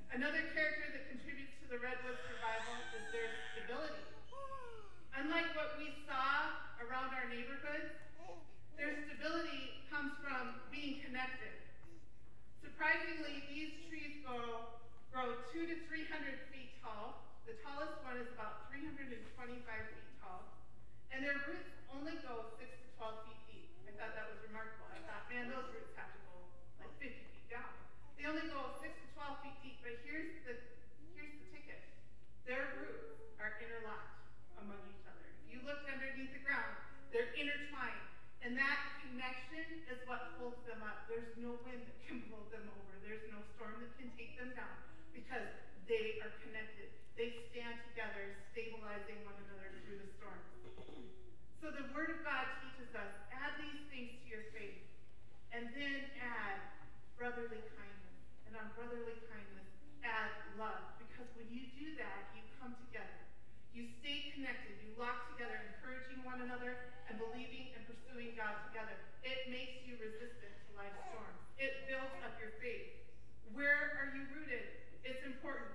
Another 0.09 0.41
character 0.57 0.89
that 0.97 1.13
contributes 1.13 1.53
to 1.61 1.69
the 1.69 1.77
redwood 1.77 2.17
survival 2.25 2.73
is 2.97 3.05
their 3.13 3.29
stability. 3.53 4.01
Unlike 5.13 5.45
what 5.53 5.77
we 5.77 5.93
saw 6.09 6.57
around 6.81 7.13
our 7.13 7.29
neighborhoods, 7.29 7.93
their 8.81 8.97
stability 9.05 9.85
comes 9.93 10.17
from 10.17 10.57
being 10.73 11.05
connected. 11.05 11.53
Surprisingly, 12.65 13.45
these 13.45 13.77
trees 13.93 14.25
grow, 14.25 14.73
grow 15.13 15.37
two 15.53 15.69
to 15.69 15.77
300 15.85 16.49
feet 16.49 16.81
tall. 16.81 17.29
The 17.45 17.61
tallest 17.61 17.93
one 18.01 18.17
is 18.17 18.33
about 18.33 18.73
325 18.73 19.21
feet 19.69 20.09
tall. 20.17 20.49
And 21.13 21.21
their 21.21 21.37
roots 21.45 21.69
only 21.93 22.17
go 22.25 22.49
6 22.57 22.65
to 22.65 22.82
12 23.03 23.27
feet 23.27 23.43
deep. 23.51 23.67
I 23.83 23.91
thought 23.99 24.15
that 24.15 24.31
was 24.31 24.39
remarkable. 24.47 24.87
I 24.87 25.03
thought, 25.03 25.27
man, 25.27 25.51
those 25.51 25.67
roots 25.75 25.91
have 25.99 26.07
to 26.15 26.21
go 26.23 26.39
like 26.79 26.87
50 27.03 27.11
feet 27.11 27.47
down. 27.51 27.67
They 28.15 28.23
only 28.23 28.47
go 28.47 28.79
6 28.79 28.87
to 28.87 29.07
12 29.19 29.43
feet 29.43 29.57
deep, 29.59 29.77
but 29.83 29.99
here's 30.07 30.31
the, 30.47 30.55
here's 31.11 31.35
the 31.35 31.47
ticket. 31.51 31.83
Their 32.47 32.79
roots 32.79 33.19
are 33.43 33.59
interlocked 33.59 34.23
among 34.55 34.79
each 34.87 35.03
other. 35.03 35.27
If 35.43 35.51
you 35.51 35.59
look 35.67 35.83
underneath 35.83 36.31
the 36.31 36.47
ground, 36.47 36.79
they're 37.11 37.35
intertwined. 37.35 38.07
And 38.39 38.55
that 38.55 38.79
connection 39.03 39.83
is 39.91 39.99
what 40.07 40.39
holds 40.39 40.63
them 40.63 40.79
up. 40.79 41.03
There's 41.11 41.35
no 41.35 41.59
wind 41.67 41.83
that 41.83 41.99
can 42.07 42.23
blow 42.31 42.47
them 42.55 42.71
over. 42.71 42.91
There's 43.03 43.27
no 43.27 43.43
storm 43.59 43.83
that 43.83 43.91
can 43.99 44.15
take 44.15 44.39
them 44.39 44.55
down 44.55 44.79
because 45.11 45.51
they 45.91 46.23
are 46.23 46.31
connected. 46.47 46.87
They 47.19 47.35
stand 47.51 47.83
together, 47.91 48.39
stabilizing 48.55 49.27
one 49.27 49.35
another 49.43 49.75
through 49.83 49.99
the 49.99 50.11
storm. 50.15 50.39
So 51.63 51.71
the 51.71 51.87
Word 51.95 52.11
of 52.11 52.19
God 52.27 52.43
teaches 52.59 52.91
us 52.91 53.07
add 53.31 53.55
these 53.55 53.87
things 53.87 54.11
to 54.19 54.25
your 54.27 54.43
faith, 54.51 54.83
and 55.55 55.71
then 55.71 56.11
add 56.19 56.59
brotherly 57.15 57.63
kindness. 57.75 58.19
And 58.47 58.59
on 58.59 58.67
brotherly 58.93 59.25
kindness, 59.25 59.65
love. 60.53 60.85
Because 61.01 61.25
when 61.33 61.49
you 61.49 61.65
do 61.81 61.97
that, 61.97 62.29
you 62.37 62.45
come 62.61 62.77
together. 62.85 63.25
You 63.73 63.89
stay 63.89 64.29
connected. 64.37 64.77
You 64.85 64.93
lock 65.01 65.33
together, 65.33 65.57
encouraging 65.73 66.21
one 66.21 66.45
another 66.45 66.77
and 67.09 67.17
believing 67.17 67.73
and 67.73 67.81
pursuing 67.89 68.37
God 68.37 68.53
together. 68.69 68.93
It 69.25 69.49
makes 69.49 69.81
you 69.89 69.97
resistant 69.97 70.53
to 70.69 70.69
life's 70.77 71.01
storms. 71.09 71.41
It 71.57 71.89
builds 71.89 72.13
up 72.21 72.37
your 72.37 72.53
faith. 72.61 73.01
Where 73.57 73.97
are 73.97 74.13
you 74.13 74.29
rooted? 74.29 74.61
It's 75.01 75.25
important. 75.25 75.73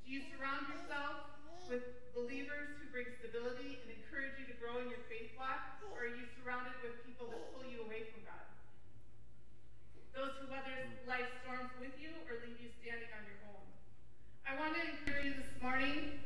Do 0.00 0.08
you 0.08 0.24
surround 0.32 0.64
yourself 0.72 1.36
with 1.68 1.84
believers 2.16 2.80
who 2.80 2.88
bring 2.88 3.12
stability 3.20 3.76
and 3.84 3.92
encourage 3.92 4.40
you 4.40 4.48
to 4.48 4.56
grow 4.56 4.80
in 4.80 4.88
your 4.88 5.04
faith 5.12 5.36
walk? 5.36 5.84
Or 5.92 6.08
are 6.08 6.14
you 6.16 6.24
surrounded 6.40 6.72
with 6.80 6.96
people 7.04 7.28
that 7.28 7.44
pull 7.52 7.68
you 7.68 7.84
away 7.84 8.08
from 8.08 8.24
God? 8.24 8.53
Those 10.14 10.30
who 10.38 10.46
weather 10.46 10.94
life's 11.10 11.34
storms 11.42 11.74
with 11.82 11.90
you 11.98 12.14
or 12.30 12.38
leave 12.46 12.54
you 12.62 12.70
standing 12.78 13.10
on 13.18 13.26
your 13.26 13.42
own? 13.50 13.66
I 14.46 14.54
want 14.54 14.78
to 14.78 14.82
encourage 14.86 15.26
you 15.26 15.34
this 15.34 15.50
morning 15.58 16.22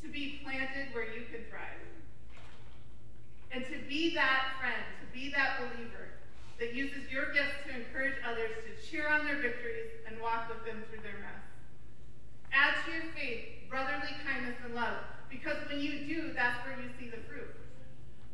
to 0.00 0.08
be 0.08 0.40
planted 0.40 0.96
where 0.96 1.04
you 1.04 1.28
can 1.28 1.44
thrive. 1.52 1.84
And 3.52 3.68
to 3.68 3.76
be 3.84 4.16
that 4.16 4.56
friend, 4.56 4.80
to 5.04 5.06
be 5.12 5.28
that 5.28 5.60
believer 5.60 6.16
that 6.56 6.72
uses 6.72 7.04
your 7.12 7.36
gifts 7.36 7.68
to 7.68 7.76
encourage 7.76 8.16
others 8.24 8.56
to 8.64 8.72
cheer 8.80 9.12
on 9.12 9.28
their 9.28 9.44
victories 9.44 9.92
and 10.08 10.16
walk 10.24 10.48
with 10.48 10.64
them 10.64 10.80
through 10.88 11.04
their 11.04 11.20
mess. 11.20 11.44
Add 12.48 12.80
to 12.86 12.96
your 12.96 13.12
faith 13.12 13.68
brotherly 13.68 14.16
kindness 14.24 14.56
and 14.64 14.74
love, 14.74 15.04
because 15.28 15.56
when 15.68 15.80
you 15.80 16.08
do, 16.08 16.32
that's 16.32 16.64
where 16.64 16.80
you 16.80 16.88
see 16.98 17.12
the 17.12 17.20
fruit. 17.28 17.52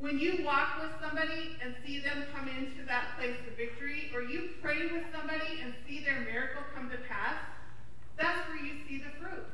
When 0.03 0.19
you 0.19 0.43
walk 0.43 0.83
with 0.83 0.91
somebody 0.99 1.55
and 1.63 1.79
see 1.87 2.03
them 2.03 2.27
come 2.35 2.51
into 2.51 2.83
that 2.91 3.15
place 3.15 3.39
of 3.47 3.55
victory, 3.55 4.11
or 4.11 4.27
you 4.27 4.59
pray 4.59 4.91
with 4.91 5.07
somebody 5.15 5.63
and 5.63 5.71
see 5.87 6.03
their 6.03 6.27
miracle 6.27 6.67
come 6.75 6.91
to 6.91 6.99
pass, 7.07 7.39
that's 8.19 8.43
where 8.51 8.59
you 8.59 8.83
see 8.83 8.99
the 8.99 9.15
fruit. 9.23 9.47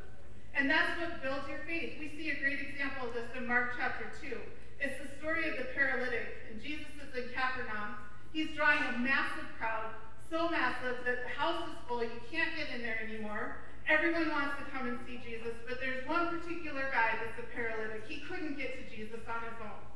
And 0.56 0.64
that's 0.64 0.96
what 0.96 1.20
builds 1.20 1.44
your 1.52 1.60
faith. 1.68 2.00
We 2.00 2.08
see 2.16 2.32
a 2.32 2.40
great 2.40 2.64
example 2.64 3.08
of 3.08 3.12
this 3.12 3.28
in 3.36 3.44
Mark 3.44 3.76
chapter 3.76 4.08
2. 4.24 4.40
It's 4.80 4.96
the 4.96 5.12
story 5.20 5.52
of 5.52 5.60
the 5.60 5.68
paralytic, 5.76 6.48
and 6.48 6.64
Jesus 6.64 6.96
is 6.96 7.12
in 7.12 7.28
Capernaum, 7.36 8.00
He's 8.32 8.48
drawing 8.56 8.80
a 8.80 8.98
massive 9.04 9.52
crowd, 9.60 9.92
so 10.32 10.48
massive 10.48 11.04
that 11.04 11.28
the 11.28 11.32
house 11.36 11.68
is 11.68 11.76
full. 11.84 12.00
You 12.00 12.24
can't 12.32 12.56
get 12.56 12.72
in 12.72 12.80
there 12.80 12.96
anymore. 13.04 13.68
Everyone 13.84 14.32
wants 14.32 14.56
to 14.60 14.64
come 14.72 14.88
and 14.88 14.96
see 15.04 15.20
Jesus, 15.20 15.60
but 15.68 15.76
there's 15.76 16.08
one 16.08 16.40
particular 16.40 16.88
guy 16.88 17.20
that's 17.20 17.36
a 17.36 17.46
paralytic. 17.52 18.08
He 18.08 18.24
couldn't 18.24 18.56
get 18.56 18.80
to 18.80 18.96
Jesus 18.96 19.20
on 19.28 19.44
his 19.44 19.60
own. 19.60 19.87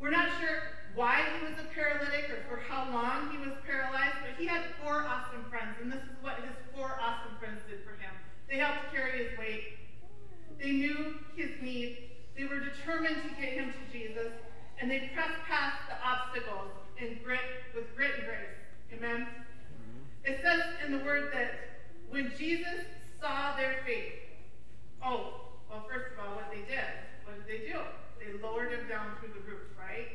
We're 0.00 0.10
not 0.10 0.28
sure 0.40 0.62
why 0.94 1.22
he 1.34 1.44
was 1.44 1.58
a 1.58 1.66
paralytic 1.74 2.30
or 2.30 2.44
for 2.48 2.62
how 2.68 2.90
long 2.92 3.30
he 3.30 3.38
was 3.38 3.56
paralyzed, 3.66 4.16
but 4.22 4.38
he 4.38 4.46
had 4.46 4.62
four 4.82 5.02
awesome 5.02 5.44
friends, 5.50 5.76
and 5.82 5.90
this 5.90 6.02
is 6.02 6.16
what 6.20 6.36
his 6.36 6.54
four 6.74 6.98
awesome 7.02 7.36
friends 7.38 7.60
did 7.68 7.82
for 7.82 7.98
him. 7.98 8.14
They 8.48 8.58
helped 8.58 8.92
carry 8.92 9.24
his 9.24 9.38
weight. 9.38 9.78
They 10.60 10.70
knew 10.70 11.16
his 11.34 11.50
need. 11.60 12.10
They 12.36 12.44
were 12.44 12.60
determined 12.60 13.16
to 13.22 13.28
get 13.40 13.54
him 13.54 13.72
to 13.72 13.92
Jesus, 13.92 14.32
and 14.80 14.90
they 14.90 15.10
pressed 15.14 15.38
past 15.48 15.78
the 15.88 15.96
obstacles 16.06 16.70
in 16.98 17.18
grit, 17.24 17.40
with 17.74 17.94
grit 17.96 18.12
and 18.18 18.26
grace. 18.26 18.58
Amen? 18.92 19.26
Mm-hmm. 19.26 20.32
It 20.32 20.40
says 20.42 20.62
in 20.84 20.96
the 20.96 21.04
word 21.04 21.30
that 21.32 21.50
when 22.10 22.32
Jesus 22.38 22.86
saw 23.20 23.56
their 23.56 23.82
faith, 23.84 24.14
oh, 25.04 25.50
well, 25.68 25.84
first 25.90 26.12
of 26.12 26.24
all, 26.24 26.36
what 26.36 26.50
they 26.50 26.62
did, 26.70 26.86
what 27.24 27.34
did 27.34 27.46
they 27.50 27.66
do? 27.66 27.80
They 28.18 28.38
lowered 28.42 28.72
him 28.72 28.86
down 28.88 29.18
through 29.18 29.34
the 29.34 29.42
roof, 29.50 29.73
right? 29.94 30.10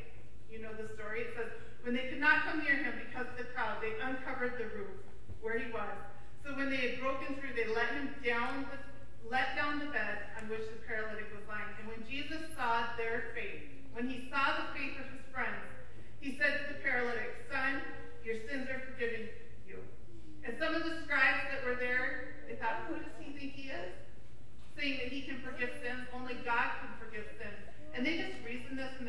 You 0.51 0.59
know 0.59 0.75
the 0.75 0.91
story. 0.99 1.23
It 1.23 1.31
says, 1.39 1.47
when 1.87 1.95
they 1.95 2.11
could 2.11 2.19
not 2.19 2.43
come 2.43 2.59
near 2.59 2.75
him 2.75 2.99
because 2.99 3.31
of 3.31 3.37
the 3.39 3.47
crowd, 3.55 3.79
they 3.79 3.95
uncovered 4.03 4.59
the 4.59 4.67
roof 4.75 4.99
where 5.39 5.55
he 5.55 5.71
was. 5.71 5.95
So 6.43 6.51
when 6.55 6.67
they 6.67 6.83
had 6.83 6.99
broken 6.99 7.39
through, 7.39 7.55
they 7.55 7.71
let 7.71 7.95
him 7.95 8.11
down 8.19 8.67
the, 8.67 8.77
let 9.31 9.55
down 9.55 9.79
the 9.79 9.87
bed 9.95 10.35
on 10.35 10.51
which 10.51 10.67
the 10.67 10.83
paralytic 10.83 11.31
was 11.31 11.43
lying. 11.47 11.71
And 11.79 11.87
when 11.87 12.03
Jesus 12.03 12.43
saw 12.59 12.91
their 12.99 13.31
faith, 13.31 13.63
when 13.95 14.11
he 14.11 14.27
saw 14.27 14.59
the 14.59 14.67
faith 14.75 14.99
of 14.99 15.07
his 15.15 15.23
friends, 15.31 15.63
he 16.19 16.35
said 16.35 16.67
to 16.67 16.75
the 16.75 16.79
paralytic, 16.83 17.47
Son, 17.47 17.79
your 18.27 18.43
sins 18.51 18.67
are 18.67 18.83
forgiven 18.91 19.31
you. 19.63 19.79
And 20.43 20.59
some 20.59 20.75
of 20.75 20.83
the 20.83 20.99
scribes 21.07 21.47
that 21.55 21.63
were 21.63 21.79
there, 21.79 22.43
they 22.51 22.59
thought, 22.59 22.91
Who 22.91 22.99
does 22.99 23.15
he 23.23 23.31
think 23.31 23.55
he 23.55 23.71
is? 23.71 23.95
Saying 24.75 24.99
that 24.99 25.11
he 25.11 25.23
can 25.23 25.39
forgive 25.39 25.71
sins, 25.79 26.07
only 26.11 26.35
God 26.43 26.83
can 26.83 26.91
forgive 26.99 27.23
sins. 27.39 27.59
And 27.93 28.05
they 28.05 28.17
just 28.17 28.39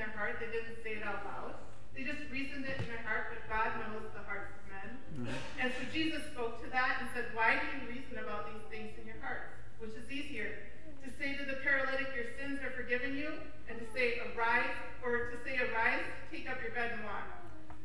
their 0.00 0.16
heart. 0.16 0.40
They 0.40 0.48
didn't 0.48 0.80
say 0.80 0.96
it 0.96 1.04
out 1.04 1.20
loud. 1.28 1.60
They 1.92 2.08
just 2.08 2.24
reasoned 2.32 2.64
it 2.64 2.80
in 2.80 2.88
their 2.88 3.04
heart, 3.04 3.36
but 3.36 3.44
God 3.52 3.76
knows 3.84 4.08
the 4.16 4.24
hearts 4.24 4.56
of 4.56 4.62
men. 4.72 4.88
Mm-hmm. 5.12 5.60
And 5.60 5.68
so 5.76 5.84
Jesus 5.92 6.24
spoke 6.32 6.64
to 6.64 6.68
that 6.72 7.04
and 7.04 7.12
said, 7.12 7.36
Why 7.36 7.60
do 7.60 7.64
you 7.76 7.92
reason 7.92 8.16
about 8.16 8.48
these 8.48 8.64
things 8.72 8.96
in 8.96 9.04
your 9.04 9.20
hearts? 9.20 9.52
Which 9.76 9.92
is 9.92 10.08
easier, 10.08 10.72
to 11.04 11.08
say 11.20 11.36
to 11.36 11.44
the 11.44 11.60
paralytic, 11.60 12.08
Your 12.16 12.32
sins 12.40 12.64
are 12.64 12.72
forgiven 12.72 13.12
you, 13.12 13.36
and 13.68 13.76
to 13.76 13.86
say, 13.92 14.24
Arise, 14.32 14.72
or 15.04 15.28
to 15.28 15.36
say, 15.44 15.60
Arise, 15.60 16.04
take 16.32 16.48
up 16.48 16.56
your 16.64 16.72
bed 16.72 16.96
and 16.96 17.04
walk. 17.04 17.28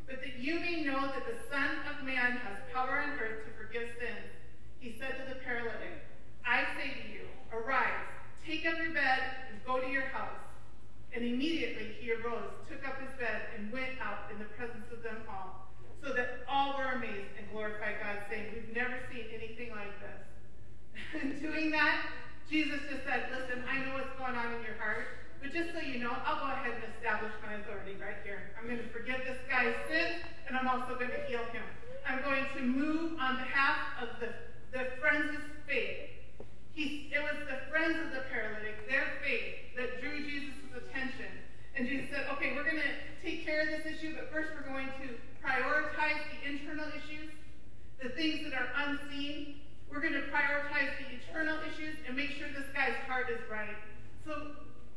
But 0.07 0.21
that 0.21 0.37
you 0.39 0.63
may 0.63 0.85
know 0.85 1.01
that 1.01 1.25
the 1.25 1.39
Son 1.49 1.81
of 1.89 2.05
Man 2.05 2.39
has 2.45 2.61
power 2.71 3.03
on 3.03 3.17
earth 3.17 3.43
to 3.43 3.51
forgive 3.57 3.89
sins. 3.99 4.31
He 4.79 4.95
said 5.01 5.17
to 5.17 5.25
the 5.33 5.41
paralytic, 5.41 6.05
I 6.45 6.61
say 6.77 6.93
to 6.93 7.05
you, 7.09 7.25
Arise, 7.49 8.05
take 8.45 8.69
up 8.69 8.77
your 8.77 8.93
bed, 8.93 9.49
and 9.49 9.57
go 9.65 9.81
to 9.81 9.89
your 9.89 10.05
house. 10.13 10.44
And 11.15 11.23
immediately 11.23 11.95
he 11.99 12.11
arose, 12.11 12.51
took 12.67 12.85
up 12.85 12.99
his 12.99 13.15
bed, 13.17 13.55
and 13.55 13.71
went 13.71 13.95
out 14.03 14.27
in 14.31 14.37
the 14.37 14.51
presence 14.59 14.85
of 14.91 15.01
them 15.01 15.23
all, 15.31 15.71
so 16.03 16.11
that 16.11 16.43
all 16.47 16.77
were 16.77 16.99
amazed 16.99 17.31
and 17.39 17.47
glorified 17.51 18.03
God, 18.03 18.19
saying, 18.29 18.51
We've 18.51 18.75
never 18.75 18.99
seen 19.09 19.31
anything 19.31 19.71
like 19.71 19.95
this. 20.03 20.19
In 21.23 21.39
doing 21.39 21.71
that, 21.71 22.03
Jesus 22.49 22.77
just 22.91 23.01
said, 23.09 23.33
listen, 23.33 23.65
I 23.65 23.81
know 23.81 23.97
what's 23.97 24.13
going 24.21 24.37
on 24.37 24.53
in 24.53 24.61
your 24.61 24.77
heart, 24.77 25.33
but 25.41 25.49
just 25.49 25.73
so 25.73 25.81
you 25.81 25.97
know, 25.97 26.13
I'll 26.25 26.37
go 26.37 26.53
ahead 26.53 26.77
and 26.77 26.85
establish 26.93 27.33
my 27.41 27.57
authority 27.57 27.97
right 27.97 28.21
here. 28.21 28.53
I'm 28.53 28.69
going 28.69 28.77
to 28.77 28.89
forgive 28.93 29.25
this 29.25 29.41
guy's 29.49 29.73
sin, 29.89 30.21
and 30.47 30.53
I'm 30.53 30.69
also 30.69 30.93
going 30.93 31.09
to 31.09 31.23
heal 31.25 31.41
him. 31.49 31.65
I'm 32.05 32.21
going 32.21 32.45
to 32.53 32.61
move 32.61 33.17
on 33.17 33.41
behalf 33.41 33.97
of 33.97 34.21
the, 34.21 34.29
the 34.77 34.93
friends' 35.01 35.41
faith. 35.65 36.21
He, 36.77 37.09
it 37.09 37.21
was 37.23 37.33
the 37.49 37.65
friends 37.73 37.97
of 38.05 38.13
the 38.13 38.29
paralytic, 38.29 38.85
their 38.85 39.17
faith, 39.25 39.73
that 39.73 40.01
drew 40.01 40.21
Jesus' 40.21 40.64
attention. 40.77 41.31
And 41.75 41.87
Jesus 41.87 42.09
said, 42.11 42.27
okay, 42.33 42.55
we're 42.55 42.63
going 42.63 42.79
to 42.79 42.95
take 43.23 43.45
care 43.45 43.61
of 43.61 43.67
this 43.67 43.85
issue, 43.85 44.15
but 44.15 44.31
first 44.31 44.51
we're 44.55 44.67
going 44.67 44.87
to 45.03 45.15
prioritize 45.43 46.23
the 46.31 46.49
internal 46.49 46.87
issues, 46.95 47.31
the 48.01 48.09
things 48.09 48.43
that 48.47 48.53
are 48.53 48.71
unseen, 48.87 49.59
we're 49.95 50.01
going 50.01 50.13
to 50.13 50.27
prioritize 50.27 50.91
the 50.99 51.07
eternal 51.15 51.57
issues 51.71 51.95
and 52.07 52.17
make 52.17 52.31
sure 52.31 52.47
this 52.51 52.67
guy's 52.73 52.99
heart 53.07 53.29
is 53.29 53.39
right. 53.49 53.77
So 54.25 54.51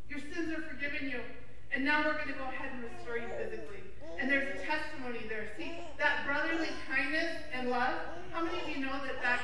your 0.09 0.19
sins 0.19 0.53
are 0.53 0.63
forgiven 0.67 1.11
you. 1.11 1.21
And 1.71 1.85
now 1.85 2.03
we're 2.03 2.17
going 2.17 2.33
to 2.33 2.39
go 2.41 2.49
ahead 2.49 2.73
and 2.73 2.83
restore 2.83 3.19
you 3.19 3.29
physically. 3.37 3.85
And 4.19 4.31
there's 4.31 4.59
a 4.59 4.65
testimony 4.65 5.23
there. 5.29 5.53
See, 5.59 5.71
that 5.99 6.27
brotherly 6.27 6.73
kindness 6.89 7.45
and 7.53 7.69
love. 7.71 7.95
How 8.33 8.43
many 8.43 8.59
of 8.59 8.69
you 8.69 8.81
know 8.81 8.99
that 9.05 9.23
that, 9.23 9.41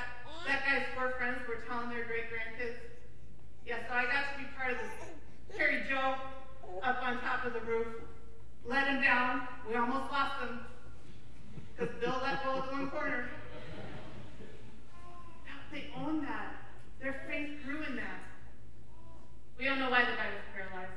that 0.49 0.65
guy's 0.65 0.91
four 0.97 1.15
friends 1.19 1.39
were 1.47 1.63
telling 1.69 1.91
their 1.91 2.05
great 2.05 2.33
grandkids? 2.33 2.81
Yeah, 3.67 3.79
so 3.87 3.95
I 3.95 4.05
got 4.05 4.35
to 4.35 4.39
be 4.41 4.49
part 4.57 4.73
of 4.73 4.79
this. 4.79 5.13
Carry 5.55 5.85
Joe 5.89 6.17
up 6.83 6.99
on 7.05 7.21
top 7.21 7.45
of 7.45 7.53
the 7.53 7.61
roof, 7.61 7.87
let 8.67 8.89
him 8.89 9.03
down. 9.03 9.47
We 9.69 9.77
almost 9.77 10.11
lost 10.11 10.41
him 10.41 10.61
because 11.77 11.95
Bill 12.01 12.19
let 12.25 12.43
go 12.43 12.59
of 12.59 12.67
the 12.67 12.73
one 12.73 12.91
corner. 12.91 13.29
They 15.75 15.91
own 15.99 16.23
that. 16.23 16.55
Their 17.03 17.27
faith 17.27 17.51
grew 17.67 17.83
in 17.83 17.99
that. 17.99 18.23
We 19.59 19.67
don't 19.67 19.83
know 19.83 19.91
why 19.91 20.07
the 20.07 20.15
guy 20.15 20.31
was 20.31 20.47
paralyzed. 20.55 20.95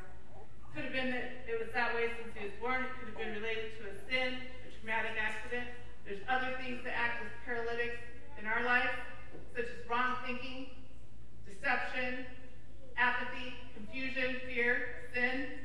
Could 0.77 0.85
have 0.85 0.93
been 0.93 1.09
that 1.09 1.49
it 1.49 1.57
was 1.57 1.73
that 1.73 1.97
way 1.97 2.13
since 2.13 2.29
he 2.37 2.45
was 2.45 2.53
born. 2.61 2.85
It 2.85 2.93
could 3.01 3.09
have 3.09 3.17
been 3.17 3.41
related 3.41 3.73
to 3.81 3.89
a 3.89 3.93
sin, 4.05 4.37
a 4.37 4.69
traumatic 4.77 5.17
accident. 5.17 5.73
There's 6.05 6.21
other 6.29 6.53
things 6.61 6.85
that 6.85 6.93
act 6.93 7.25
as 7.25 7.33
paralytics 7.41 7.97
in 8.37 8.45
our 8.45 8.61
life, 8.69 8.93
such 9.57 9.65
as 9.65 9.81
wrong 9.89 10.21
thinking, 10.21 10.69
deception, 11.49 12.29
apathy, 13.01 13.57
confusion, 13.73 14.37
fear, 14.45 15.09
sin. 15.09 15.57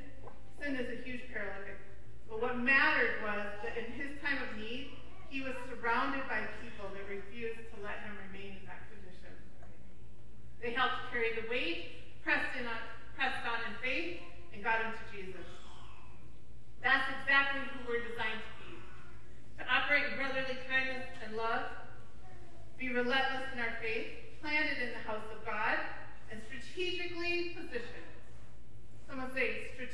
Sin 0.56 0.80
is 0.80 0.88
a 0.88 1.04
huge 1.04 1.28
paralytic. 1.28 1.76
But 2.32 2.40
what 2.40 2.56
mattered 2.56 3.20
was 3.20 3.44
that 3.60 3.76
in 3.76 3.92
his 3.92 4.16
time 4.24 4.40
of 4.40 4.56
need, 4.56 4.96
he 5.28 5.44
was 5.44 5.52
surrounded 5.68 6.24
by 6.32 6.48
people 6.64 6.88
that 6.96 7.04
refused 7.04 7.60
to 7.60 7.76
let 7.84 8.00
him 8.08 8.16
remain 8.32 8.56
in 8.56 8.64
that 8.64 8.82
they 10.62 10.70
help 10.78 10.92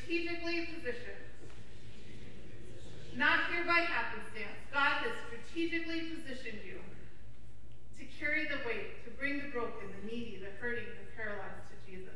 strategically 0.08 0.68
positioned. 0.78 1.26
Not 3.16 3.50
here 3.50 3.66
by 3.66 3.82
happenstance. 3.82 4.54
God 4.72 5.02
has 5.02 5.12
strategically 5.26 6.14
positioned 6.14 6.62
you 6.62 6.78
to 7.98 8.04
carry 8.14 8.46
the 8.46 8.62
weight, 8.62 9.02
to 9.04 9.10
bring 9.18 9.42
the 9.42 9.50
broken, 9.50 9.90
the 9.90 10.02
needy, 10.06 10.38
the 10.38 10.54
hurting, 10.62 10.86
the 10.86 11.08
paralyzed 11.18 11.66
to 11.66 11.76
Jesus. 11.82 12.14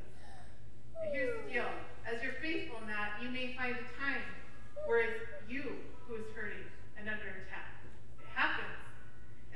And 1.03 1.11
here's 1.11 1.35
the 1.43 1.51
deal. 1.51 1.67
As 2.07 2.23
you're 2.23 2.39
faithful 2.39 2.79
in 2.81 2.89
that, 2.89 3.19
you 3.19 3.35
may 3.35 3.59
find 3.59 3.75
a 3.75 3.87
time 3.99 4.23
where 4.87 5.03
it's 5.03 5.27
you 5.51 5.75
who 6.07 6.23
is 6.23 6.27
hurting 6.39 6.63
and 6.95 7.11
under 7.11 7.35
attack. 7.45 7.83
It 8.23 8.31
happens. 8.39 8.79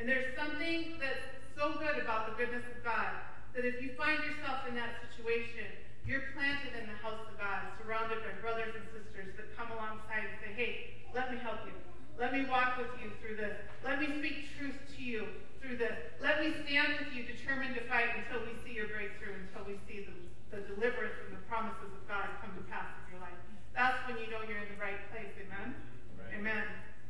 And 0.02 0.08
there's 0.08 0.34
something 0.34 0.98
that's 0.98 1.24
so 1.54 1.78
good 1.78 2.02
about 2.02 2.26
the 2.26 2.34
goodness 2.34 2.66
of 2.66 2.82
God 2.82 3.14
that 3.54 3.55
if 3.66 3.82
you 3.82 3.90
find 3.98 4.22
yourself 4.22 4.62
in 4.70 4.78
that 4.78 4.94
situation, 5.02 5.66
you're 6.06 6.30
planted 6.38 6.70
in 6.78 6.86
the 6.86 6.98
house 7.02 7.18
of 7.26 7.34
God, 7.34 7.66
surrounded 7.82 8.22
by 8.22 8.30
brothers 8.38 8.70
and 8.78 8.86
sisters 8.94 9.34
that 9.34 9.50
come 9.58 9.74
alongside 9.74 10.22
and 10.22 10.38
say, 10.38 10.50
hey, 10.54 11.02
let 11.10 11.34
me 11.34 11.36
help 11.42 11.66
you. 11.66 11.74
Let 12.14 12.30
me 12.30 12.46
walk 12.46 12.78
with 12.78 12.94
you 13.02 13.10
through 13.18 13.42
this. 13.42 13.58
Let 13.82 13.98
me 13.98 14.08
speak 14.22 14.54
truth 14.54 14.78
to 14.96 15.00
you 15.02 15.26
through 15.58 15.82
this. 15.82 15.98
Let 16.22 16.40
me 16.40 16.54
stand 16.62 17.02
with 17.02 17.10
you, 17.10 17.26
determined 17.26 17.74
to 17.74 17.82
fight 17.90 18.14
until 18.14 18.46
we 18.46 18.54
see 18.62 18.72
your 18.72 18.86
breakthrough, 18.86 19.34
until 19.34 19.66
we 19.66 19.76
see 19.90 20.06
the, 20.06 20.14
the 20.54 20.62
deliverance 20.70 21.18
and 21.26 21.34
the 21.34 21.42
promises 21.50 21.90
of 21.90 22.02
God 22.06 22.30
come 22.38 22.54
to 22.54 22.64
pass 22.70 22.86
in 23.02 23.18
your 23.18 23.20
life. 23.20 23.36
That's 23.74 23.98
when 24.06 24.16
you 24.22 24.30
know 24.30 24.46
you're 24.46 24.62
in 24.62 24.70
the 24.72 24.80
right 24.80 25.02
place. 25.10 25.34
Amen? 25.42 25.74
Right. 26.16 26.38
Amen. 26.38 26.64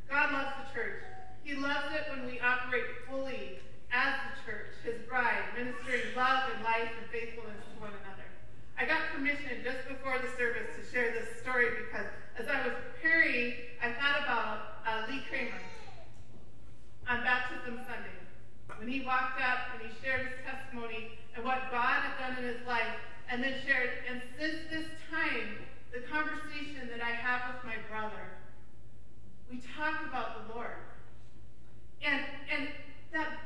God 0.09 0.33
loves 0.33 0.57
the 0.65 0.67
church. 0.73 1.05
He 1.45 1.53
loves 1.53 1.93
it 1.93 2.09
when 2.11 2.25
we 2.25 2.41
operate 2.41 3.05
fully 3.05 3.61
as 3.91 4.13
the 4.27 4.33
church, 4.43 4.75
his 4.83 4.99
bride, 5.07 5.47
ministering 5.55 6.11
love 6.15 6.51
and 6.53 6.63
life 6.63 6.91
and 6.99 7.07
faithfulness 7.11 7.63
to 7.73 7.75
one 7.79 7.95
another. 8.03 8.27
I 8.77 8.85
got 8.85 8.99
permission 9.15 9.63
just 9.63 9.87
before 9.87 10.19
the 10.19 10.29
service 10.37 10.67
to 10.75 10.83
share 10.91 11.11
this 11.11 11.39
story 11.41 11.71
because 11.87 12.07
as 12.37 12.47
I 12.47 12.67
was 12.67 12.75
preparing, 12.93 13.53
I 13.81 13.95
thought 13.95 14.21
about 14.21 14.83
uh, 14.85 15.07
Lee 15.09 15.23
Kramer 15.29 15.61
on 17.09 17.23
Baptism 17.23 17.79
Sunday. 17.87 18.17
When 18.77 18.87
he 18.87 19.01
walked 19.01 19.41
up 19.41 19.73
and 19.73 19.89
he 19.89 19.91
shared 20.03 20.27
his 20.27 20.37
testimony 20.45 21.17
and 21.35 21.43
what 21.43 21.71
God 21.71 22.03
had 22.03 22.13
done 22.19 22.43
in 22.43 22.45
his 22.45 22.61
life, 22.67 22.99
and 23.29 23.43
then 23.43 23.55
shared, 23.65 23.89
and 24.09 24.21
since 24.39 24.55
this 24.69 24.85
time, 25.11 25.57
the 25.91 25.99
conversation 26.07 26.87
that 26.91 27.01
I 27.01 27.11
have 27.11 27.55
with 27.55 27.63
my 27.65 27.75
brother, 27.89 28.37
we 29.49 29.59
talk 29.75 30.05
about 30.07 30.47
the 30.47 30.53
Lord. 30.53 30.77
And 32.05 32.21
and 32.53 32.69
that 33.11 33.39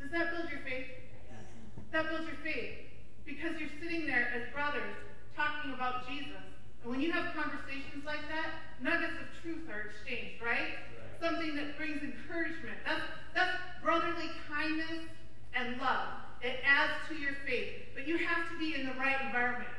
does 0.00 0.10
that 0.14 0.30
build 0.30 0.50
your 0.50 0.62
faith? 0.62 0.86
Yes. 1.28 1.42
That 1.90 2.08
builds 2.08 2.26
your 2.26 2.38
faith. 2.46 2.86
Because 3.26 3.58
you're 3.58 3.74
sitting 3.82 4.06
there 4.06 4.30
as 4.30 4.46
brothers 4.54 4.94
talking 5.36 5.74
about 5.74 6.08
Jesus. 6.08 6.40
And 6.82 6.90
when 6.90 7.00
you 7.00 7.10
have 7.12 7.34
conversations 7.34 8.06
like 8.06 8.22
that, 8.30 8.48
nuggets 8.80 9.18
of 9.18 9.26
truth 9.42 9.68
are 9.68 9.90
exchanged, 9.90 10.40
right? 10.40 10.78
right. 10.96 11.07
Something 11.20 11.56
that 11.56 11.76
brings 11.76 12.02
encouragement. 12.02 12.78
That's, 12.86 13.02
that's 13.34 13.56
brotherly 13.82 14.30
kindness 14.48 15.06
and 15.54 15.80
love. 15.80 16.08
It 16.42 16.60
adds 16.64 16.92
to 17.08 17.14
your 17.14 17.34
faith. 17.46 17.90
But 17.94 18.06
you 18.06 18.18
have 18.18 18.48
to 18.50 18.58
be 18.58 18.74
in 18.74 18.86
the 18.86 18.94
right 18.94 19.20
environment. 19.26 19.70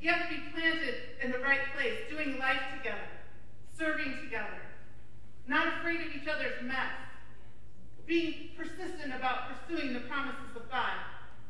you 0.00 0.10
have 0.10 0.28
to 0.28 0.34
be 0.34 0.42
planted 0.52 0.94
in 1.22 1.30
the 1.30 1.38
right 1.38 1.60
place, 1.76 1.98
doing 2.10 2.38
life 2.38 2.62
together, 2.78 3.06
serving 3.78 4.18
together, 4.24 4.58
not 5.46 5.78
afraid 5.78 6.00
of 6.00 6.08
each 6.14 6.26
other's 6.26 6.60
mess 6.62 6.90
being 8.06 8.50
persistent 8.56 9.14
about 9.14 9.48
pursuing 9.48 9.94
the 9.94 10.00
promises 10.00 10.52
of 10.56 10.68
God, 10.70 10.96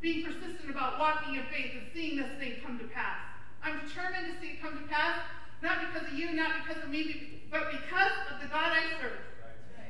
being 0.00 0.24
persistent 0.24 0.70
about 0.70 0.98
walking 0.98 1.36
in 1.36 1.44
faith 1.50 1.72
and 1.74 1.86
seeing 1.94 2.16
this 2.16 2.30
thing 2.38 2.60
come 2.64 2.78
to 2.78 2.84
pass. 2.86 3.18
I'm 3.62 3.80
determined 3.86 4.34
to 4.34 4.40
see 4.40 4.54
it 4.54 4.62
come 4.62 4.76
to 4.76 4.86
pass, 4.88 5.20
not 5.62 5.78
because 5.88 6.08
of 6.10 6.14
you, 6.18 6.32
not 6.32 6.62
because 6.62 6.82
of 6.82 6.90
me, 6.90 7.42
but 7.50 7.70
because 7.70 8.14
of 8.30 8.42
the 8.42 8.48
God 8.48 8.74
I 8.74 8.82
serve. 9.00 9.22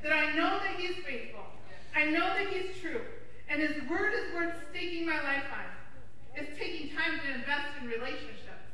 That 0.03 0.13
I 0.13 0.37
know 0.37 0.61
that 0.61 0.77
He 0.77 0.87
is 0.89 0.97
faithful. 1.05 1.45
I 1.97 2.07
know 2.07 2.27
that 2.27 2.49
He's 2.49 2.77
true. 2.81 3.01
And 3.49 3.61
His 3.61 3.89
word 3.89 4.13
is 4.15 4.35
worth 4.35 4.55
staking 4.71 5.07
my 5.07 5.21
life 5.23 5.45
on. 5.53 5.69
It's 6.35 6.59
taking 6.59 6.95
time 6.97 7.21
to 7.21 7.35
invest 7.35 7.69
in 7.81 7.89
relationships, 7.89 8.65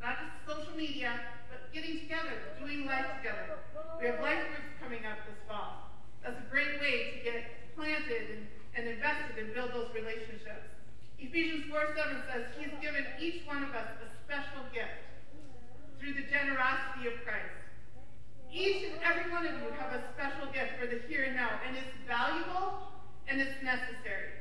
not 0.00 0.16
just 0.20 0.36
social 0.44 0.76
media, 0.76 1.18
but 1.50 1.72
getting 1.72 2.00
together, 2.00 2.36
doing 2.60 2.84
life 2.86 3.06
together. 3.20 3.56
We 4.00 4.06
have 4.06 4.20
life 4.20 4.44
groups 4.52 4.76
coming 4.80 5.04
up 5.04 5.16
this 5.24 5.40
fall. 5.48 5.88
That's 6.22 6.44
a 6.44 6.50
great 6.50 6.80
way 6.80 7.16
to 7.16 7.18
get 7.24 7.40
planted 7.72 8.36
and, 8.36 8.42
and 8.76 8.82
invested 8.84 9.38
and 9.38 9.54
build 9.54 9.72
those 9.72 9.88
relationships. 9.94 10.68
Ephesians 11.18 11.66
4 11.70 11.96
7 11.96 12.22
says, 12.30 12.44
He's 12.58 12.74
given 12.84 13.00
each 13.16 13.48
one 13.48 13.64
of 13.64 13.72
us 13.74 13.90
a 14.04 14.08
special 14.28 14.68
gift 14.76 15.08
through 15.98 16.14
the 16.14 16.26
generosity 16.30 17.10
of 17.10 17.16
Christ. 17.26 17.56
Each 18.52 18.92
and 18.92 19.00
every 19.00 19.32
one 19.32 19.44
of 19.44 19.56
you 19.56 19.72
have 19.80 19.96
a 19.96 20.04
special 20.14 20.52
gift 20.52 20.78
for 20.78 20.84
the 20.84 21.00
here 21.08 21.32
and 21.32 21.36
now, 21.36 21.48
and 21.64 21.76
it's 21.76 21.96
valuable 22.04 22.92
and 23.28 23.40
it's 23.40 23.56
necessary. 23.64 24.36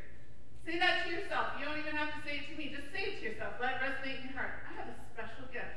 Say 0.68 0.80
that 0.80 1.08
to 1.08 1.16
yourself. 1.16 1.56
You 1.60 1.72
don't 1.72 1.80
even 1.80 1.96
have 1.96 2.12
to 2.14 2.20
say 2.28 2.44
it 2.44 2.52
to 2.52 2.54
me. 2.60 2.72
Just 2.72 2.92
say 2.92 3.16
it 3.16 3.20
to 3.20 3.32
yourself. 3.32 3.56
Let 3.64 3.80
it 3.80 3.84
resonate 3.84 4.28
in 4.28 4.32
your 4.32 4.38
heart. 4.38 4.64
I 4.68 4.76
have 4.80 4.92
a 4.92 4.98
special 5.16 5.48
gift 5.56 5.76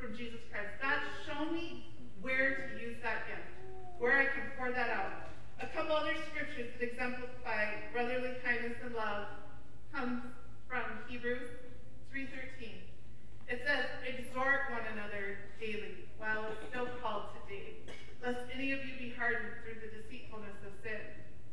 from 0.00 0.16
Jesus 0.16 0.40
Christ. 0.48 0.80
God, 0.80 1.00
show 1.28 1.44
me 1.52 1.92
where 2.24 2.72
to 2.72 2.80
use 2.80 3.00
that 3.04 3.28
gift, 3.28 3.52
where 4.00 4.16
I 4.16 4.26
can 4.32 4.52
pour 4.56 4.72
that 4.72 4.88
out. 4.88 5.26
A 5.60 5.66
couple 5.72 5.96
other 5.96 6.12
exemplify 6.96 7.76
brotherly 7.92 8.40
kindness 8.40 8.80
and 8.80 8.96
love 8.96 9.28
comes 9.92 10.24
from 10.64 10.80
Hebrews 11.12 11.44
3.13. 12.08 12.72
It 13.52 13.60
says, 13.68 13.84
exhort 14.00 14.72
one 14.72 14.80
another 14.96 15.36
daily 15.60 16.08
while 16.16 16.48
it's 16.48 16.64
still 16.72 16.88
called 17.04 17.36
today, 17.44 17.84
lest 18.24 18.48
any 18.48 18.72
of 18.72 18.80
you 18.80 18.96
be 18.96 19.12
hardened 19.12 19.60
through 19.60 19.76
the 19.84 19.92
deceitfulness 19.92 20.56
of 20.64 20.72
sin. 20.80 21.04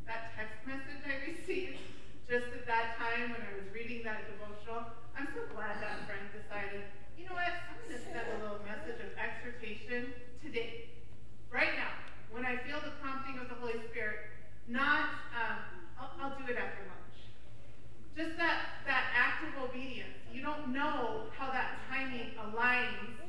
That 0.08 0.32
text 0.40 0.64
message 0.64 1.04
I 1.04 1.28
received 1.28 1.76
just 2.24 2.48
at 2.56 2.64
that 2.64 2.96
time 2.96 3.36
when 3.36 3.44
I 3.44 3.52
was 3.60 3.68
reading 3.76 4.00
that 4.08 4.24
devotional, 4.32 4.96
I'm 5.12 5.28
so 5.28 5.44
glad 5.52 5.84
that 5.84 6.08
friend 6.08 6.24
decided, 6.32 6.88
you 7.20 7.28
know 7.28 7.36
what, 7.36 7.52
I'm 7.52 7.84
going 7.84 7.92
to 7.92 8.00
send 8.00 8.16
a 8.16 8.40
little 8.48 8.64
message 8.64 9.04
of 9.04 9.12
exhortation 9.20 10.16
today, 10.40 10.88
right 11.52 11.76
now 11.76 11.92
when 12.34 12.50
I 12.50 12.58
feel 12.66 12.82
the 12.82 12.98
prompting 12.98 13.38
of 13.38 13.46
the 13.46 13.54
Holy 13.62 13.78
Spirit, 13.94 14.23
not, 14.74 15.30
um, 15.38 15.58
I'll, 16.02 16.12
I'll 16.18 16.36
do 16.42 16.50
it 16.50 16.58
after 16.58 16.82
lunch. 16.90 17.18
Just 18.18 18.36
that, 18.42 18.82
that 18.90 19.06
act 19.14 19.46
of 19.46 19.70
obedience. 19.70 20.18
You 20.34 20.42
don't 20.42 20.74
know 20.74 21.30
how 21.38 21.54
that 21.54 21.78
timing 21.88 22.34
aligns 22.42 23.22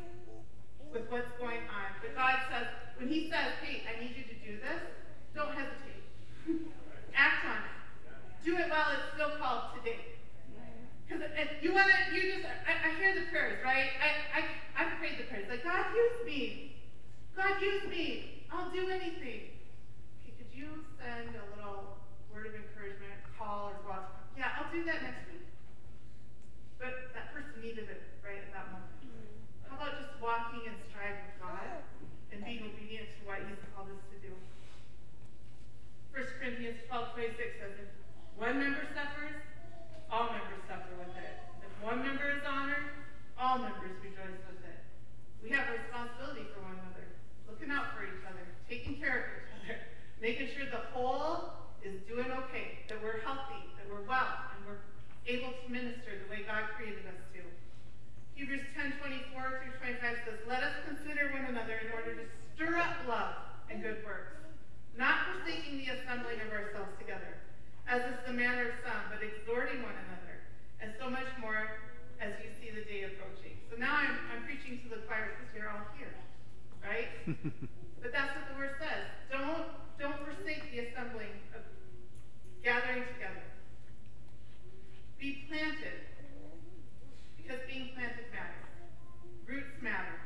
with 0.89 1.05
what's 1.13 1.31
going 1.37 1.61
on. 1.69 1.89
But 2.01 2.17
God 2.17 2.37
says, 2.49 2.67
when 2.97 3.13
He 3.13 3.29
says, 3.29 3.61
hey, 3.61 3.85
I 3.85 4.01
need 4.01 4.17
you 4.17 4.25
to 4.25 4.37
do 4.41 4.57
this, 4.57 4.81
don't 5.37 5.53
hesitate. 5.53 6.01
act 7.15 7.45
on 7.45 7.61
it. 7.61 7.77
Do 8.45 8.57
it 8.57 8.69
while 8.73 8.97
it's 8.97 9.13
still 9.13 9.37
called 9.37 9.77
today. 9.77 10.17
Because 11.05 11.21
you 11.61 11.75
want 11.75 11.93
to, 11.93 12.17
you 12.17 12.41
just, 12.41 12.49
I, 12.49 12.89
I, 12.89 12.97
hear 12.97 13.13
the 13.15 13.29
prayers, 13.29 13.61
right? 13.63 13.93
I, 14.01 14.41
I, 14.41 14.41
I 14.81 14.97
prayed 14.97 15.21
the 15.21 15.29
prayers, 15.29 15.47
like, 15.51 15.63
God, 15.63 15.85
use 15.93 16.25
me. 16.25 16.77
God, 17.37 17.61
use 17.61 17.85
me. 17.91 18.45
I'll 18.51 18.73
do 18.73 18.89
anything. 18.89 19.54
Okay, 20.55 20.63
could 20.63 20.71
you 20.71 20.87
send 21.03 21.35
a 21.35 21.45
little 21.59 21.99
word 22.31 22.47
of 22.47 22.55
encouragement, 22.55 23.19
call 23.39 23.75
or 23.75 23.79
go 23.83 23.99
Yeah, 24.39 24.55
I'll 24.55 24.71
do 24.71 24.87
that 24.87 25.03
next 25.03 25.27
week. 25.27 25.47
But 26.79 27.11
that 27.15 27.35
person 27.35 27.59
needed 27.59 27.91
it 27.91 28.03
right 28.23 28.39
at 28.39 28.55
that 28.55 28.71
moment. 28.71 28.95
Mm-hmm. 29.03 29.67
How 29.67 29.75
about 29.83 29.99
just 29.99 30.15
walking 30.23 30.63
and 30.71 30.79
stride 30.91 31.27
with 31.27 31.43
God 31.43 31.83
and 32.31 32.39
being 32.47 32.71
obedient 32.71 33.11
to 33.19 33.21
what 33.27 33.43
He's 33.43 33.59
called 33.75 33.91
us 33.91 34.03
to 34.15 34.19
do? 34.23 34.31
1 36.15 36.23
Corinthians 36.39 36.79
12 36.87 37.35
26 37.35 37.59
says, 37.59 37.75
If 37.75 37.91
one 38.39 38.63
member 38.63 38.87
suffers, 38.95 39.39
all 40.07 40.31
members 40.31 40.63
suffer 40.71 40.95
with 41.03 41.15
it. 41.19 41.35
If 41.67 41.73
one 41.83 41.99
member 42.07 42.31
is 42.31 42.47
honored, 42.47 43.11
all 43.35 43.59
members 43.59 43.99
rejoice 43.99 44.39
with 44.47 44.63
it. 44.63 44.79
We 45.43 45.51
have 45.51 45.67
a 45.75 45.83
responsibility 45.83 46.47
for 46.55 46.63
one 46.63 46.79
another, 46.79 47.11
looking 47.51 47.75
out 47.75 47.99
for 47.99 48.07
each 48.07 48.23
other 48.23 48.55
taking 48.69 48.97
care 48.97 49.19
of 49.19 49.24
each 49.24 49.24
other, 49.24 49.24
making 50.25 50.49
sure 50.57 50.65
the 50.73 50.89
whole 50.97 51.53
is 51.85 52.01
doing 52.09 52.33
okay, 52.33 52.81
that 52.89 52.97
we're 53.05 53.21
healthy, 53.29 53.61
that 53.77 53.85
we're 53.93 54.09
well, 54.09 54.33
and 54.57 54.59
we're 54.65 54.81
able 55.29 55.53
to 55.53 55.65
minister 55.69 56.17
the 56.17 56.29
way 56.33 56.41
God 56.49 56.65
created 56.81 57.05
us 57.05 57.21
to. 57.37 57.45
Hebrews 58.33 58.65
10, 58.73 59.05
24 59.05 59.61
through 59.61 59.77
25 60.01 60.25
says, 60.25 60.41
Let 60.49 60.65
us 60.65 60.73
consider 60.89 61.29
one 61.29 61.45
another 61.45 61.77
in 61.77 61.93
order 61.93 62.17
to 62.17 62.25
stir 62.57 62.73
up 62.81 63.05
love 63.05 63.37
and 63.69 63.85
good 63.85 64.01
works, 64.01 64.41
not 64.97 65.29
forsaking 65.29 65.85
the 65.85 65.93
assembling 65.93 66.41
of 66.41 66.49
ourselves 66.57 66.97
together, 66.97 67.37
as 67.85 68.01
is 68.09 68.25
the 68.25 68.33
manner 68.33 68.73
of 68.73 68.81
some, 68.81 69.13
but 69.13 69.21
exhorting 69.21 69.85
one 69.85 69.93
another, 70.09 70.41
and 70.81 70.97
so 70.97 71.13
much 71.13 71.29
more 71.37 71.85
as 72.17 72.33
you 72.41 72.49
see 72.57 72.73
the 72.73 72.89
day 72.89 73.05
approaching. 73.13 73.61
So 73.69 73.77
now 73.77 73.93
I'm, 73.93 74.17
I'm 74.33 74.49
preaching 74.49 74.81
to 74.81 74.87
the 74.89 75.05
choir 75.05 75.37
because 75.37 75.53
you're 75.53 75.69
all 75.69 75.85
here, 76.01 76.17
right? 76.81 77.13
But 78.05 78.13
that's 78.13 78.37
what 78.37 78.45
the 78.53 78.61
word 78.61 78.74
Be 85.25 85.49
planted, 85.49 86.05
because 87.41 87.57
being 87.65 87.97
planted 87.97 88.29
matters. 88.29 88.69
Roots 89.49 89.73
matter. 89.81 90.21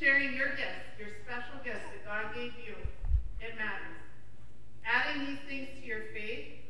Sharing 0.00 0.32
your 0.32 0.56
gifts, 0.56 0.88
your 0.96 1.12
special 1.20 1.60
gifts 1.60 1.84
that 1.92 2.00
God 2.08 2.32
gave 2.32 2.56
you, 2.56 2.72
it 3.44 3.60
matters. 3.60 4.00
Adding 4.88 5.28
these 5.28 5.44
things 5.44 5.68
to 5.76 5.84
your 5.84 6.08
faith 6.16 6.64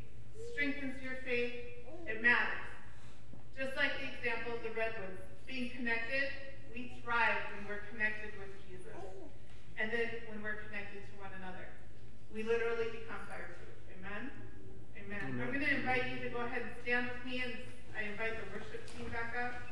strengthens 0.50 0.98
your 1.06 1.22
faith. 1.22 1.54
It 2.10 2.18
matters. 2.18 2.66
Just 3.54 3.78
like 3.78 3.94
the 3.94 4.10
example 4.10 4.58
of 4.58 4.66
the 4.66 4.74
redwoods, 4.74 5.22
being 5.46 5.70
connected, 5.70 6.34
we 6.74 6.98
thrive 7.06 7.46
when 7.54 7.70
we're 7.70 7.86
connected 7.94 8.34
with 8.42 8.50
Jesus. 8.66 8.98
And 9.78 9.86
then 9.94 10.10
when 10.26 10.42
we're 10.42 10.66
connected 10.66 10.98
to 10.98 11.14
one 11.22 11.30
another, 11.38 11.70
we 12.34 12.42
literally 12.42 12.90
become 12.90 13.22
fire. 13.30 13.61
Amen. 15.20 15.40
I'm 15.40 15.52
going 15.52 15.64
to 15.64 15.74
invite 15.76 16.04
you 16.10 16.20
to 16.24 16.30
go 16.30 16.40
ahead 16.40 16.62
and 16.62 16.70
stand 16.82 17.08
with 17.12 17.24
me, 17.24 17.42
and 17.44 17.52
I 17.96 18.10
invite 18.10 18.32
the 18.40 18.46
worship 18.56 18.88
team 18.96 19.08
back 19.10 19.34
up. 19.36 19.71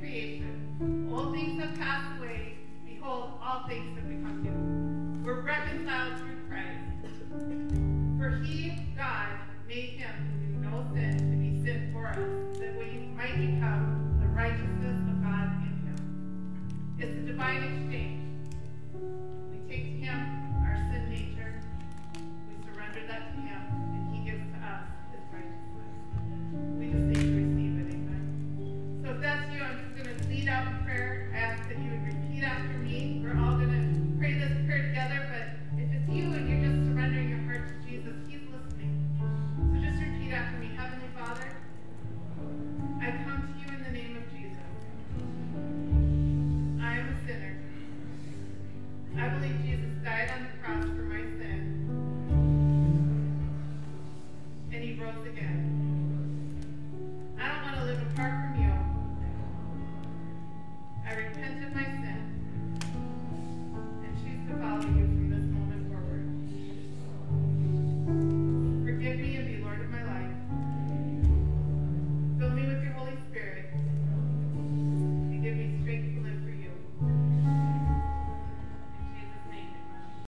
creation. 0.00 1.08
All 1.12 1.32
things 1.32 1.60
have 1.62 1.74
passed 1.78 2.18
away. 2.18 2.54
Behold, 2.84 3.38
all 3.42 3.66
things 3.68 3.98
have 3.98 4.13